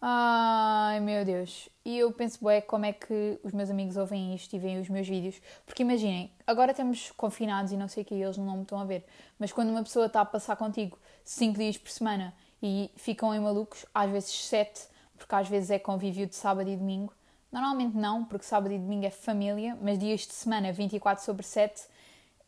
Ai 0.00 0.98
meu 1.00 1.24
Deus. 1.26 1.68
E 1.84 1.98
eu 1.98 2.10
penso, 2.10 2.38
bué, 2.40 2.62
como 2.62 2.86
é 2.86 2.92
que 2.92 3.38
os 3.44 3.52
meus 3.52 3.68
amigos 3.68 3.98
ouvem 3.98 4.34
isto 4.34 4.56
e 4.56 4.58
veem 4.58 4.80
os 4.80 4.88
meus 4.88 5.06
vídeos. 5.06 5.40
Porque 5.66 5.82
imaginem, 5.82 6.32
agora 6.46 6.70
estamos 6.70 7.10
confinados 7.12 7.70
e 7.70 7.76
não 7.76 7.86
sei 7.86 8.02
o 8.02 8.06
que, 8.06 8.14
eles 8.14 8.38
não 8.38 8.56
me 8.56 8.62
estão 8.62 8.80
a 8.80 8.84
ver. 8.84 9.04
Mas 9.38 9.52
quando 9.52 9.68
uma 9.68 9.82
pessoa 9.82 10.06
está 10.06 10.22
a 10.22 10.24
passar 10.24 10.56
contigo 10.56 10.98
5 11.24 11.58
dias 11.58 11.76
por 11.76 11.90
semana 11.90 12.34
e 12.62 12.90
ficam 12.96 13.34
em 13.34 13.40
malucos, 13.40 13.84
às 13.94 14.10
vezes 14.10 14.32
7, 14.48 14.88
porque 15.22 15.34
às 15.36 15.48
vezes 15.48 15.70
é 15.70 15.78
convívio 15.78 16.26
de 16.26 16.34
sábado 16.34 16.68
e 16.68 16.76
domingo. 16.76 17.14
Normalmente 17.50 17.96
não, 17.96 18.24
porque 18.24 18.44
sábado 18.44 18.74
e 18.74 18.78
domingo 18.78 19.06
é 19.06 19.10
família, 19.10 19.78
mas 19.80 19.98
dias 19.98 20.26
de 20.26 20.32
semana, 20.32 20.72
24 20.72 21.24
sobre 21.24 21.44
7, 21.44 21.82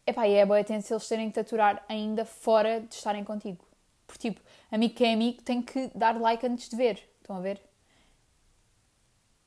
epá, 0.04 0.26
é 0.26 0.44
boa 0.44 0.62
se 0.64 0.92
eles 0.92 1.08
terem 1.08 1.28
que 1.28 1.34
te 1.34 1.40
aturar 1.40 1.84
ainda 1.88 2.24
fora 2.24 2.80
de 2.80 2.94
estarem 2.94 3.22
contigo. 3.22 3.64
Porque, 4.06 4.30
tipo, 4.30 4.40
amigo 4.72 4.94
que 4.94 5.04
é 5.04 5.12
amigo 5.12 5.42
tem 5.42 5.62
que 5.62 5.90
dar 5.94 6.20
like 6.20 6.44
antes 6.44 6.68
de 6.68 6.76
ver. 6.76 7.08
Estão 7.20 7.36
a 7.36 7.40
ver? 7.40 7.62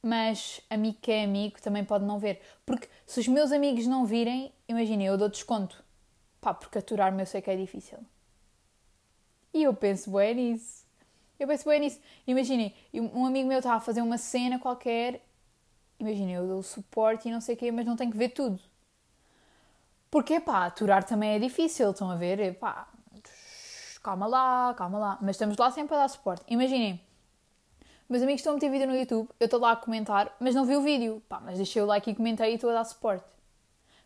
Mas 0.02 0.62
amigo 0.70 0.98
que 1.02 1.12
é 1.12 1.26
amigo 1.26 1.62
também 1.62 1.84
pode 1.84 2.06
não 2.06 2.18
ver. 2.18 2.42
Porque 2.66 2.88
se 3.06 3.20
os 3.20 3.28
meus 3.28 3.52
amigos 3.52 3.86
não 3.88 4.06
virem, 4.06 4.54
imaginem, 4.70 5.08
eu 5.08 5.18
dou 5.18 5.28
desconto. 5.28 5.84
Pá, 6.40 6.54
porque 6.54 6.78
aturar-me 6.78 7.22
eu 7.22 7.26
sei 7.26 7.42
que 7.42 7.52
é 7.52 7.58
difícil. 7.58 8.00
E 9.54 9.64
eu 9.64 9.74
penso 9.74 10.12
bem 10.12 10.36
nisso. 10.36 10.87
Eu 11.40 11.48
penso 11.48 11.70
bem 11.70 11.80
nisso. 11.80 12.00
Imaginem, 12.26 12.74
um 12.94 13.26
amigo 13.26 13.48
meu 13.48 13.60
está 13.60 13.76
a 13.76 13.80
fazer 13.80 14.02
uma 14.02 14.18
cena 14.18 14.58
qualquer. 14.58 15.22
Imaginem, 16.00 16.36
eu 16.36 16.48
dou 16.48 16.64
suporte 16.64 17.28
e 17.28 17.32
não 17.32 17.42
sei 17.42 17.56
o 17.56 17.58
quê, 17.58 17.72
mas 17.72 17.86
não 17.86 17.96
tenho 17.96 18.12
que 18.12 18.18
ver 18.18 18.30
tudo. 18.30 18.60
Porque, 20.10 20.40
pá, 20.40 20.66
aturar 20.66 21.04
também 21.04 21.32
é 21.32 21.40
difícil, 21.40 21.92
estão 21.92 22.10
a 22.10 22.16
ver? 22.16 22.58
Pá, 22.58 22.88
calma 24.02 24.26
lá, 24.26 24.74
calma 24.76 24.98
lá. 24.98 25.18
Mas 25.22 25.32
estamos 25.32 25.58
lá 25.58 25.70
sempre 25.70 25.96
a 25.96 26.00
dar 26.00 26.08
suporte. 26.08 26.44
Imaginem, 26.48 27.00
meus 28.10 28.24
amigos 28.24 28.40
estão 28.40 28.54
a 28.54 28.56
meter 28.56 28.72
vídeo 28.72 28.88
no 28.88 28.96
YouTube, 28.96 29.30
eu 29.40 29.46
estou 29.46 29.60
lá 29.60 29.74
a 29.74 29.76
comentar, 29.76 30.36
mas 30.40 30.56
não 30.56 30.66
vi 30.66 30.76
o 30.76 30.82
vídeo. 30.82 31.22
Pá, 31.30 31.40
mas 31.40 31.58
deixei 31.58 31.82
o 31.82 31.86
like 31.86 32.10
e 32.10 32.16
comentei 32.16 32.52
e 32.52 32.56
estou 32.56 32.70
a 32.72 32.74
dar 32.74 32.84
suporte. 32.86 33.26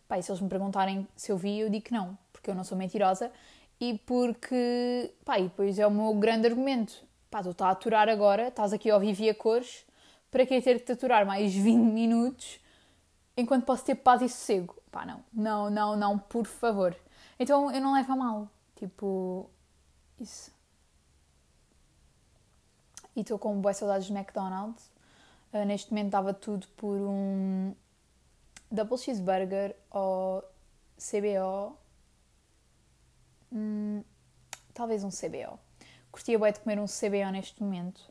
Pá, 0.08 0.18
e 0.18 0.24
se 0.24 0.32
eles 0.32 0.42
me 0.42 0.50
perguntarem 0.50 1.08
se 1.16 1.32
eu 1.32 1.38
vi, 1.38 1.60
eu 1.60 1.70
digo 1.70 1.86
que 1.86 1.94
não, 1.94 2.18
porque 2.34 2.50
eu 2.50 2.56
não 2.56 2.66
sou 2.66 2.78
mentirosa 2.78 3.32
e 3.80 3.98
porque, 4.00 5.14
pá, 5.24 5.40
e 5.40 5.44
depois 5.44 5.80
é 5.80 5.88
o 5.88 5.92
meu 5.92 6.14
grande 6.16 6.48
argumento 6.48 7.11
pá, 7.32 7.42
tu 7.42 7.52
estás 7.52 7.70
a 7.70 7.72
aturar 7.72 8.10
agora, 8.10 8.50
estás 8.50 8.74
aqui 8.74 8.90
ao 8.92 9.00
vivo 9.00 9.24
e 9.24 9.30
a 9.30 9.34
cores, 9.34 9.86
para 10.30 10.46
que 10.46 10.62
ter 10.62 10.80
que 10.80 10.86
te 10.86 10.92
aturar 10.92 11.26
mais 11.26 11.54
20 11.54 11.78
minutos 11.78 12.60
enquanto 13.38 13.66
posso 13.66 13.86
ter 13.86 13.96
paz 13.96 14.22
e 14.22 14.28
sossego? 14.30 14.76
Pá, 14.92 15.06
não, 15.06 15.24
não, 15.34 15.70
não, 15.70 15.96
não, 15.96 16.20
por 16.20 16.46
favor. 16.46 16.96
Então 17.40 17.72
eu 17.72 17.82
não 17.82 17.94
levo 17.94 18.12
a 18.12 18.16
mal, 18.16 18.50
tipo, 18.76 19.50
isso. 20.20 20.52
E 23.16 23.22
estou 23.22 23.40
com 23.40 23.60
boas 23.62 23.78
saudades 23.78 24.08
de 24.08 24.14
McDonald's. 24.14 24.92
Uh, 25.54 25.66
neste 25.66 25.92
momento 25.92 26.12
dava 26.12 26.34
tudo 26.34 26.68
por 26.78 26.96
um 26.96 27.74
Double 28.70 28.98
Cheeseburger 28.98 29.76
ou 29.90 30.44
CBO. 30.98 31.78
Hum, 33.52 34.04
talvez 34.74 35.04
um 35.04 35.10
CBO 35.10 35.60
curtia 36.12 36.38
bem 36.38 36.52
de 36.52 36.60
comer 36.60 36.80
um 36.80 36.86
CBO 36.86 37.32
neste 37.32 37.62
momento, 37.62 38.02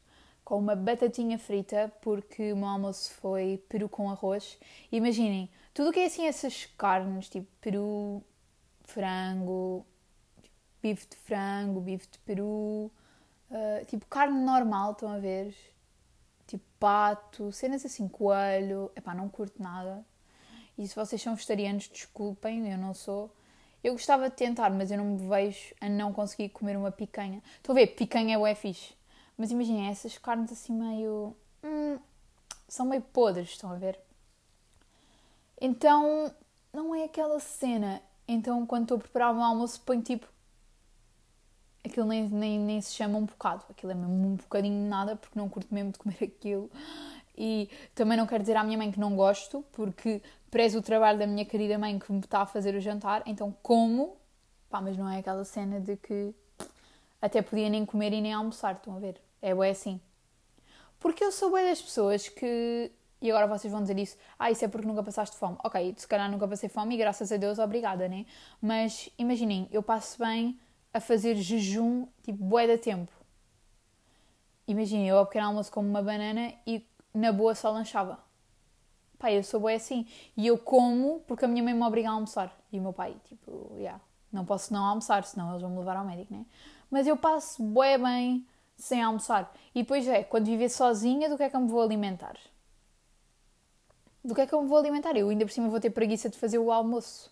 com 0.45 0.59
uma 0.59 0.75
batatinha 0.75 1.39
frita, 1.39 1.93
porque 2.01 2.53
o 2.53 2.57
meu 2.57 2.69
almoço 2.69 3.13
foi 3.15 3.63
peru 3.69 3.89
com 3.89 4.11
arroz. 4.11 4.59
Imaginem, 4.91 5.51
tudo 5.75 5.93
que 5.93 6.01
é 6.01 6.07
assim, 6.07 6.27
essas 6.27 6.67
carnes, 6.77 7.29
tipo 7.29 7.47
peru, 7.61 8.23
frango, 8.85 9.87
tipo, 10.43 10.57
bife 10.83 11.07
de 11.09 11.17
frango, 11.17 11.81
bife 11.81 12.09
de 12.11 12.19
peru, 12.21 12.91
uh, 13.51 13.85
tipo 13.87 14.07
carne 14.07 14.43
normal, 14.43 14.93
estão 14.93 15.11
a 15.11 15.19
ver? 15.19 15.55
Tipo 16.47 16.65
pato, 16.79 17.53
cenas 17.53 17.85
assim, 17.85 18.09
coelho. 18.09 18.91
Epá, 18.97 19.15
não 19.15 19.29
curto 19.29 19.63
nada. 19.63 20.05
E 20.77 20.89
se 20.89 20.97
vocês 20.97 21.21
são 21.23 21.35
vegetarianos, 21.35 21.89
desculpem, 21.89 22.71
eu 22.71 22.79
não 22.79 22.95
sou. 22.95 23.31
Eu 23.83 23.95
gostava 23.95 24.29
de 24.29 24.37
tentar, 24.37 24.71
mas 24.71 24.91
eu 24.91 24.99
não 24.99 25.05
me 25.05 25.29
vejo 25.29 25.75
a 25.81 25.89
não 25.89 26.13
conseguir 26.13 26.51
comer 26.51 26.77
uma 26.77 26.93
picanha. 26.93 27.43
Estão 27.57 27.75
a 27.75 27.79
ver, 27.79 27.89
picanha 27.89 28.35
é 28.35 28.39
o 28.39 28.57
fixe. 28.57 28.95
Mas 29.39 29.51
imaginem, 29.51 29.89
essas 29.89 30.19
carnes 30.19 30.53
assim 30.53 30.75
meio. 30.75 31.35
Hum, 31.65 31.99
são 32.69 32.85
meio 32.85 33.01
podres, 33.01 33.51
estão 33.51 33.71
a 33.73 33.77
ver? 33.77 33.99
Então, 35.59 36.31
não 36.73 36.95
é 36.95 37.05
aquela 37.05 37.41
cena. 37.41 38.03
Então, 38.29 38.67
quando 38.67 38.83
estou 38.83 38.99
a 38.99 39.01
preparar 39.01 39.35
meu 39.35 39.43
almoço, 39.43 39.81
ponho 39.81 40.03
tipo. 40.03 40.27
Aquilo 41.83 42.07
nem, 42.07 42.29
nem, 42.29 42.59
nem 42.59 42.81
se 42.83 42.93
chama 42.93 43.17
um 43.19 43.25
bocado. 43.25 43.65
Aquilo 43.71 43.93
é 43.93 43.95
mesmo 43.95 44.13
um 44.13 44.37
bocadinho 44.37 44.83
de 44.83 44.89
nada, 44.89 45.17
porque 45.17 45.39
não 45.39 45.49
curto 45.49 45.75
mesmo 45.75 45.93
de 45.93 45.99
comer 45.99 46.19
aquilo. 46.25 46.71
E 47.43 47.71
também 47.95 48.19
não 48.19 48.27
quero 48.27 48.43
dizer 48.43 48.55
à 48.55 48.63
minha 48.63 48.77
mãe 48.77 48.93
que 48.93 49.01
não 49.01 49.17
gosto, 49.17 49.65
porque 49.73 50.21
prezo 50.51 50.81
o 50.81 50.83
trabalho 50.83 51.19
da 51.19 51.27
minha 51.27 51.47
querida 51.47 51.79
mãe 51.79 51.99
que 51.99 52.13
me 52.13 52.21
está 52.21 52.43
a 52.43 52.47
fazer 52.47 52.75
o 52.75 52.81
jantar, 52.81 53.23
então 53.25 53.57
como, 53.63 54.19
pá, 54.69 54.83
mas 54.83 54.95
não 54.99 55.09
é 55.09 55.21
aquela 55.21 55.43
cena 55.43 55.81
de 55.81 55.97
que 55.97 56.35
até 57.21 57.41
podia 57.41 57.71
nem 57.71 57.87
comer 57.87 58.13
e 58.13 58.21
nem 58.21 58.35
almoçar, 58.35 58.75
estão 58.75 58.95
a 58.95 58.99
ver? 58.99 59.19
É 59.41 59.55
bem 59.55 59.71
assim. 59.71 59.99
Porque 60.99 61.25
eu 61.25 61.33
sou 61.33 61.51
bem 61.51 61.65
das 61.65 61.81
pessoas 61.81 62.29
que. 62.29 62.93
E 63.23 63.31
agora 63.31 63.47
vocês 63.47 63.73
vão 63.73 63.81
dizer 63.81 63.99
isso, 63.99 64.19
ah, 64.39 64.51
isso 64.51 64.63
é 64.65 64.69
porque 64.69 64.87
nunca 64.87 65.03
passaste 65.03 65.35
fome. 65.37 65.57
Ok, 65.65 65.95
se 65.97 66.07
calhar 66.07 66.31
nunca 66.31 66.47
passei 66.47 66.69
fome 66.69 66.95
e 66.95 66.99
graças 66.99 67.33
a 67.33 67.39
Deus, 67.39 67.59
obrigada, 67.59 68.07
né? 68.07 68.27
Mas 68.61 69.09
imaginem, 69.19 69.67
eu 69.73 69.83
passo 69.83 70.19
bem 70.19 70.59
a 70.93 71.01
fazer 71.01 71.37
jejum, 71.37 72.07
tipo, 72.23 72.43
bué 72.45 72.67
da 72.67 72.77
tempo. 72.77 73.13
Imaginem, 74.69 75.09
eu 75.09 75.19
ao 75.19 75.27
pequeno 75.27 75.47
almoço 75.47 75.73
como 75.73 75.89
uma 75.89 76.03
banana 76.03 76.53
e 76.67 76.87
na 77.15 77.33
boa 77.33 77.55
só 77.55 77.71
lanchava 77.71 78.19
Pai, 79.21 79.37
eu 79.37 79.45
sou 79.45 79.61
bem 79.61 79.77
assim. 79.77 80.07
E 80.35 80.47
eu 80.47 80.57
como 80.57 81.21
porque 81.27 81.45
a 81.45 81.49
minha 81.49 81.63
mãe 81.63 81.75
me 81.75 81.83
obriga 81.83 82.09
a 82.09 82.13
almoçar. 82.13 82.59
E 82.73 82.79
o 82.79 82.83
meu 82.83 82.93
pai, 82.93 83.15
tipo, 83.27 83.71
yeah, 83.77 84.01
não 84.33 84.47
posso 84.47 84.73
não 84.73 84.83
almoçar, 84.83 85.23
senão 85.25 85.51
eles 85.51 85.61
vão 85.61 85.71
me 85.71 85.79
levar 85.79 85.97
ao 85.97 86.07
médico, 86.07 86.33
né? 86.33 86.47
Mas 86.91 87.07
eu 87.07 87.19
passo 87.19 87.63
bué 87.63 87.99
bem 87.99 88.47
sem 88.79 89.03
almoçar. 89.03 89.53
E 89.75 89.83
depois 89.83 90.09
é, 90.09 90.25
quando 90.25 90.47
viver 90.47 90.71
sozinha, 90.71 91.29
do 91.29 91.37
que 91.37 91.43
é 91.43 91.51
que 91.51 91.55
eu 91.55 91.61
me 91.61 91.69
vou 91.69 91.83
alimentar? 91.83 92.39
Do 94.25 94.35
que 94.35 94.41
é 94.41 94.47
que 94.47 94.55
eu 94.55 94.63
me 94.63 94.69
vou 94.69 94.79
alimentar? 94.79 95.15
Eu 95.17 95.29
ainda 95.29 95.45
por 95.45 95.53
cima 95.53 95.69
vou 95.69 95.81
ter 95.81 95.91
preguiça 95.91 96.31
de 96.31 96.39
fazer 96.39 96.59
o 96.59 96.73
almoço. 96.73 97.31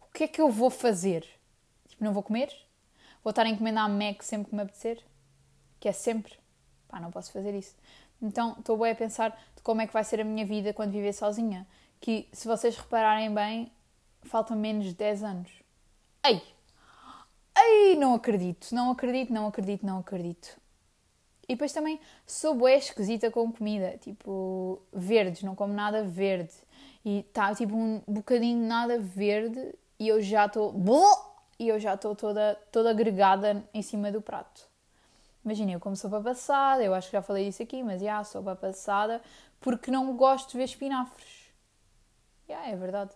O 0.00 0.12
que 0.12 0.24
é 0.24 0.28
que 0.28 0.40
eu 0.40 0.50
vou 0.50 0.70
fazer? 0.70 1.24
Tipo, 1.88 2.02
não 2.02 2.12
vou 2.12 2.24
comer? 2.24 2.52
Vou 3.22 3.30
estar 3.30 3.46
a 3.46 3.48
encomendar 3.48 3.84
a 3.84 3.88
Mac 3.88 4.22
sempre 4.22 4.50
que 4.50 4.56
me 4.56 4.62
apetecer? 4.62 5.00
Que 5.78 5.88
é 5.88 5.92
sempre? 5.92 6.36
Pá, 6.88 6.98
não 6.98 7.12
posso 7.12 7.30
fazer 7.30 7.54
isso. 7.54 7.76
Então, 8.22 8.54
estou 8.58 8.78
bem 8.78 8.92
a 8.92 8.94
pensar 8.94 9.30
de 9.56 9.62
como 9.62 9.80
é 9.80 9.86
que 9.86 9.92
vai 9.92 10.04
ser 10.04 10.20
a 10.20 10.24
minha 10.24 10.46
vida 10.46 10.72
quando 10.72 10.92
viver 10.92 11.12
sozinha. 11.12 11.66
Que, 12.00 12.28
se 12.32 12.46
vocês 12.46 12.76
repararem 12.76 13.34
bem, 13.34 13.72
faltam 14.22 14.56
menos 14.56 14.86
de 14.86 14.94
10 14.94 15.22
anos. 15.24 15.50
Ei! 16.24 16.40
Ei, 17.56 17.96
não 17.96 18.14
acredito, 18.14 18.72
não 18.72 18.90
acredito, 18.90 19.32
não 19.32 19.46
acredito, 19.46 19.84
não 19.84 19.98
acredito. 19.98 20.56
E 21.48 21.54
depois 21.54 21.72
também 21.72 22.00
sou 22.26 22.54
bué 22.54 22.76
esquisita 22.76 23.30
com 23.30 23.52
comida, 23.52 23.98
tipo 23.98 24.80
verdes, 24.92 25.42
não 25.42 25.54
como 25.54 25.72
nada 25.74 26.02
verde. 26.04 26.54
E 27.04 27.18
está 27.18 27.54
tipo 27.54 27.74
um 27.76 28.00
bocadinho 28.06 28.64
nada 28.66 28.98
verde 28.98 29.74
e 29.98 30.08
eu 30.08 30.20
já 30.22 30.46
estou. 30.46 30.74
E 31.58 31.68
eu 31.68 31.78
já 31.78 31.94
estou 31.94 32.16
toda, 32.16 32.58
toda 32.70 32.90
agregada 32.90 33.62
em 33.74 33.82
cima 33.82 34.10
do 34.10 34.22
prato. 34.22 34.71
Imaginem, 35.44 35.74
eu 35.74 35.80
como 35.80 35.96
sopa 35.96 36.20
passada, 36.20 36.84
eu 36.84 36.94
acho 36.94 37.08
que 37.08 37.16
já 37.16 37.22
falei 37.22 37.48
isso 37.48 37.62
aqui, 37.62 37.82
mas 37.82 38.00
já, 38.00 38.06
yeah, 38.06 38.24
sopa 38.24 38.54
passada, 38.54 39.20
porque 39.60 39.90
não 39.90 40.16
gosto 40.16 40.52
de 40.52 40.58
ver 40.58 40.64
espinafres. 40.64 41.52
Já, 42.48 42.54
yeah, 42.54 42.72
é 42.72 42.76
verdade. 42.76 43.10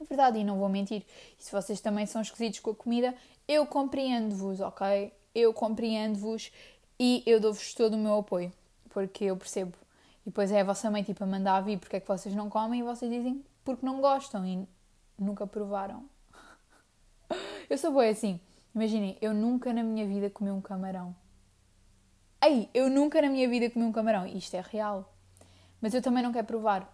É 0.00 0.04
verdade, 0.04 0.38
e 0.38 0.44
não 0.44 0.58
vou 0.58 0.68
mentir. 0.68 1.04
E 1.38 1.42
se 1.42 1.50
vocês 1.50 1.80
também 1.80 2.04
são 2.04 2.20
esquisitos 2.20 2.60
com 2.60 2.70
a 2.70 2.74
comida, 2.74 3.14
eu 3.48 3.66
compreendo-vos, 3.66 4.60
ok? 4.60 5.12
Eu 5.34 5.54
compreendo-vos 5.54 6.52
e 6.98 7.22
eu 7.26 7.40
dou-vos 7.40 7.74
todo 7.74 7.94
o 7.94 7.98
meu 7.98 8.18
apoio, 8.18 8.52
porque 8.90 9.24
eu 9.24 9.36
percebo. 9.36 9.76
E 10.22 10.30
depois 10.30 10.50
é 10.50 10.60
a 10.60 10.64
vossa 10.64 10.90
mãe 10.90 11.02
tipo 11.02 11.22
a 11.24 11.26
mandar 11.26 11.60
vir 11.60 11.78
porque 11.78 11.96
é 11.96 12.00
que 12.00 12.08
vocês 12.08 12.34
não 12.34 12.48
comem 12.48 12.80
e 12.80 12.82
vocês 12.82 13.10
dizem 13.10 13.44
porque 13.64 13.84
não 13.84 14.00
gostam 14.00 14.46
e 14.46 14.66
nunca 15.18 15.46
provaram. 15.46 16.04
eu 17.68 17.78
sou 17.78 17.92
boa 17.92 18.06
assim. 18.06 18.40
Imaginem, 18.74 19.16
eu 19.20 19.32
nunca 19.32 19.72
na 19.72 19.82
minha 19.82 20.06
vida 20.06 20.28
comi 20.30 20.50
um 20.50 20.60
camarão. 20.60 21.14
Ei, 22.42 22.68
eu 22.74 22.90
nunca 22.90 23.22
na 23.22 23.28
minha 23.28 23.48
vida 23.48 23.70
comi 23.70 23.84
um 23.84 23.92
camarão. 23.92 24.26
Isto 24.26 24.56
é 24.56 24.60
real. 24.60 25.14
Mas 25.80 25.94
eu 25.94 26.02
também 26.02 26.22
não 26.22 26.32
quero 26.32 26.46
provar. 26.46 26.90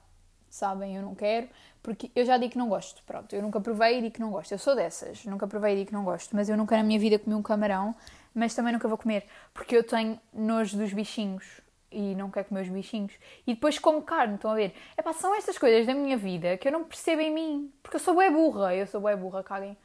Sabem? 0.48 0.96
Eu 0.96 1.02
não 1.02 1.14
quero, 1.14 1.48
porque 1.80 2.10
eu 2.14 2.24
já 2.24 2.36
digo 2.36 2.52
que 2.52 2.58
não 2.58 2.68
gosto. 2.68 3.02
Pronto, 3.04 3.32
eu 3.32 3.40
nunca 3.40 3.60
provei 3.60 3.98
e 3.98 4.02
digo 4.02 4.14
que 4.14 4.20
não 4.20 4.30
gosto. 4.30 4.52
Eu 4.52 4.58
sou 4.58 4.74
dessas. 4.74 5.24
Nunca 5.24 5.46
provei 5.46 5.74
e 5.74 5.76
digo 5.76 5.88
que 5.88 5.94
não 5.94 6.04
gosto. 6.04 6.34
Mas 6.34 6.48
eu 6.48 6.56
nunca 6.56 6.76
na 6.76 6.82
minha 6.82 6.98
vida 6.98 7.18
comi 7.18 7.34
um 7.34 7.42
camarão 7.42 7.94
mas 8.34 8.54
também 8.54 8.72
nunca 8.72 8.88
vou 8.88 8.96
comer, 8.96 9.26
porque 9.52 9.76
eu 9.76 9.84
tenho 9.84 10.18
nojo 10.32 10.76
dos 10.76 10.92
bichinhos 10.92 11.60
e 11.90 12.14
não 12.14 12.30
quero 12.30 12.48
comer 12.48 12.62
os 12.62 12.68
bichinhos. 12.68 13.12
E 13.46 13.54
depois 13.54 13.78
como 13.78 14.02
carne, 14.02 14.36
estão 14.36 14.52
a 14.52 14.54
ver? 14.54 14.74
É 14.96 15.02
pá, 15.02 15.12
são 15.12 15.34
estas 15.34 15.58
coisas 15.58 15.86
da 15.86 15.94
minha 15.94 16.16
vida 16.16 16.56
que 16.56 16.68
eu 16.68 16.72
não 16.72 16.84
percebo 16.84 17.20
em 17.22 17.32
mim, 17.32 17.72
porque 17.82 17.96
eu 17.96 18.00
sou 18.00 18.14
bué 18.14 18.30
burra, 18.30 18.74
eu 18.74 18.86
sou 18.86 19.00
bué 19.00 19.16
burra, 19.16 19.42
caguem. 19.42 19.76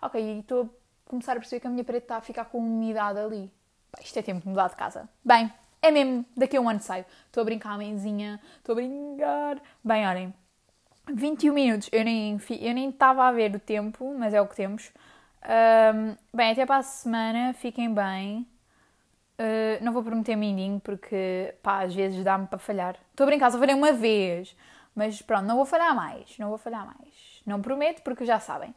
Ok, 0.00 0.20
e 0.20 0.40
estou 0.40 0.68
começar 1.04 1.32
a 1.32 1.36
perceber 1.36 1.60
que 1.60 1.66
a 1.66 1.70
minha 1.70 1.84
parede 1.84 2.04
está 2.04 2.16
a 2.16 2.20
ficar 2.20 2.44
com 2.46 2.58
umidade 2.58 3.18
ali. 3.18 3.50
Pá, 3.90 4.00
isto 4.02 4.18
é 4.18 4.22
tempo 4.22 4.40
de 4.40 4.48
mudar 4.48 4.68
de 4.68 4.76
casa. 4.76 5.08
Bem, 5.24 5.52
é 5.80 5.90
mesmo, 5.90 6.24
daqui 6.36 6.56
a 6.56 6.60
um 6.60 6.68
ano 6.68 6.80
saio. 6.80 7.04
Estou 7.26 7.42
a 7.42 7.44
brincar, 7.44 7.76
mãezinha, 7.76 8.40
estou 8.58 8.72
a 8.72 8.76
brincar. 8.76 9.62
Bem, 9.84 10.06
olhem, 10.06 10.34
21 11.12 11.52
minutos, 11.52 11.88
eu 11.92 12.04
nem 12.04 12.38
eu 12.60 12.74
nem 12.74 12.88
estava 12.88 13.24
a 13.24 13.32
ver 13.32 13.54
o 13.54 13.58
tempo, 13.58 14.14
mas 14.16 14.32
é 14.32 14.40
o 14.40 14.46
que 14.46 14.56
temos. 14.56 14.92
Um, 15.44 16.16
bem, 16.32 16.52
até 16.52 16.64
para 16.64 16.76
a 16.76 16.82
semana, 16.82 17.52
fiquem 17.54 17.92
bem. 17.92 18.46
Uh, 19.38 19.82
não 19.82 19.92
vou 19.92 20.02
prometer 20.04 20.36
mindinho 20.36 20.78
porque, 20.80 21.54
pá, 21.62 21.82
às 21.82 21.94
vezes 21.94 22.22
dá-me 22.22 22.46
para 22.46 22.58
falhar. 22.58 22.96
Estou 23.10 23.24
a 23.24 23.26
brincar, 23.26 23.50
só 23.50 23.58
falei 23.58 23.74
uma 23.74 23.92
vez. 23.92 24.56
Mas 24.94 25.22
pronto, 25.22 25.44
não 25.46 25.56
vou 25.56 25.64
falhar 25.64 25.94
mais. 25.96 26.38
Não 26.38 26.48
vou 26.48 26.58
falhar 26.58 26.86
mais. 26.86 27.42
Não 27.46 27.60
prometo 27.60 28.02
porque 28.02 28.24
já 28.24 28.38
sabem. 28.38 28.74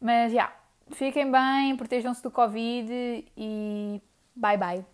Mas 0.00 0.32
já, 0.32 0.36
yeah, 0.36 0.54
fiquem 0.94 1.30
bem, 1.30 1.76
protejam-se 1.76 2.22
do 2.22 2.30
Covid 2.30 2.88
e 3.36 4.02
bye 4.34 4.56
bye. 4.56 4.84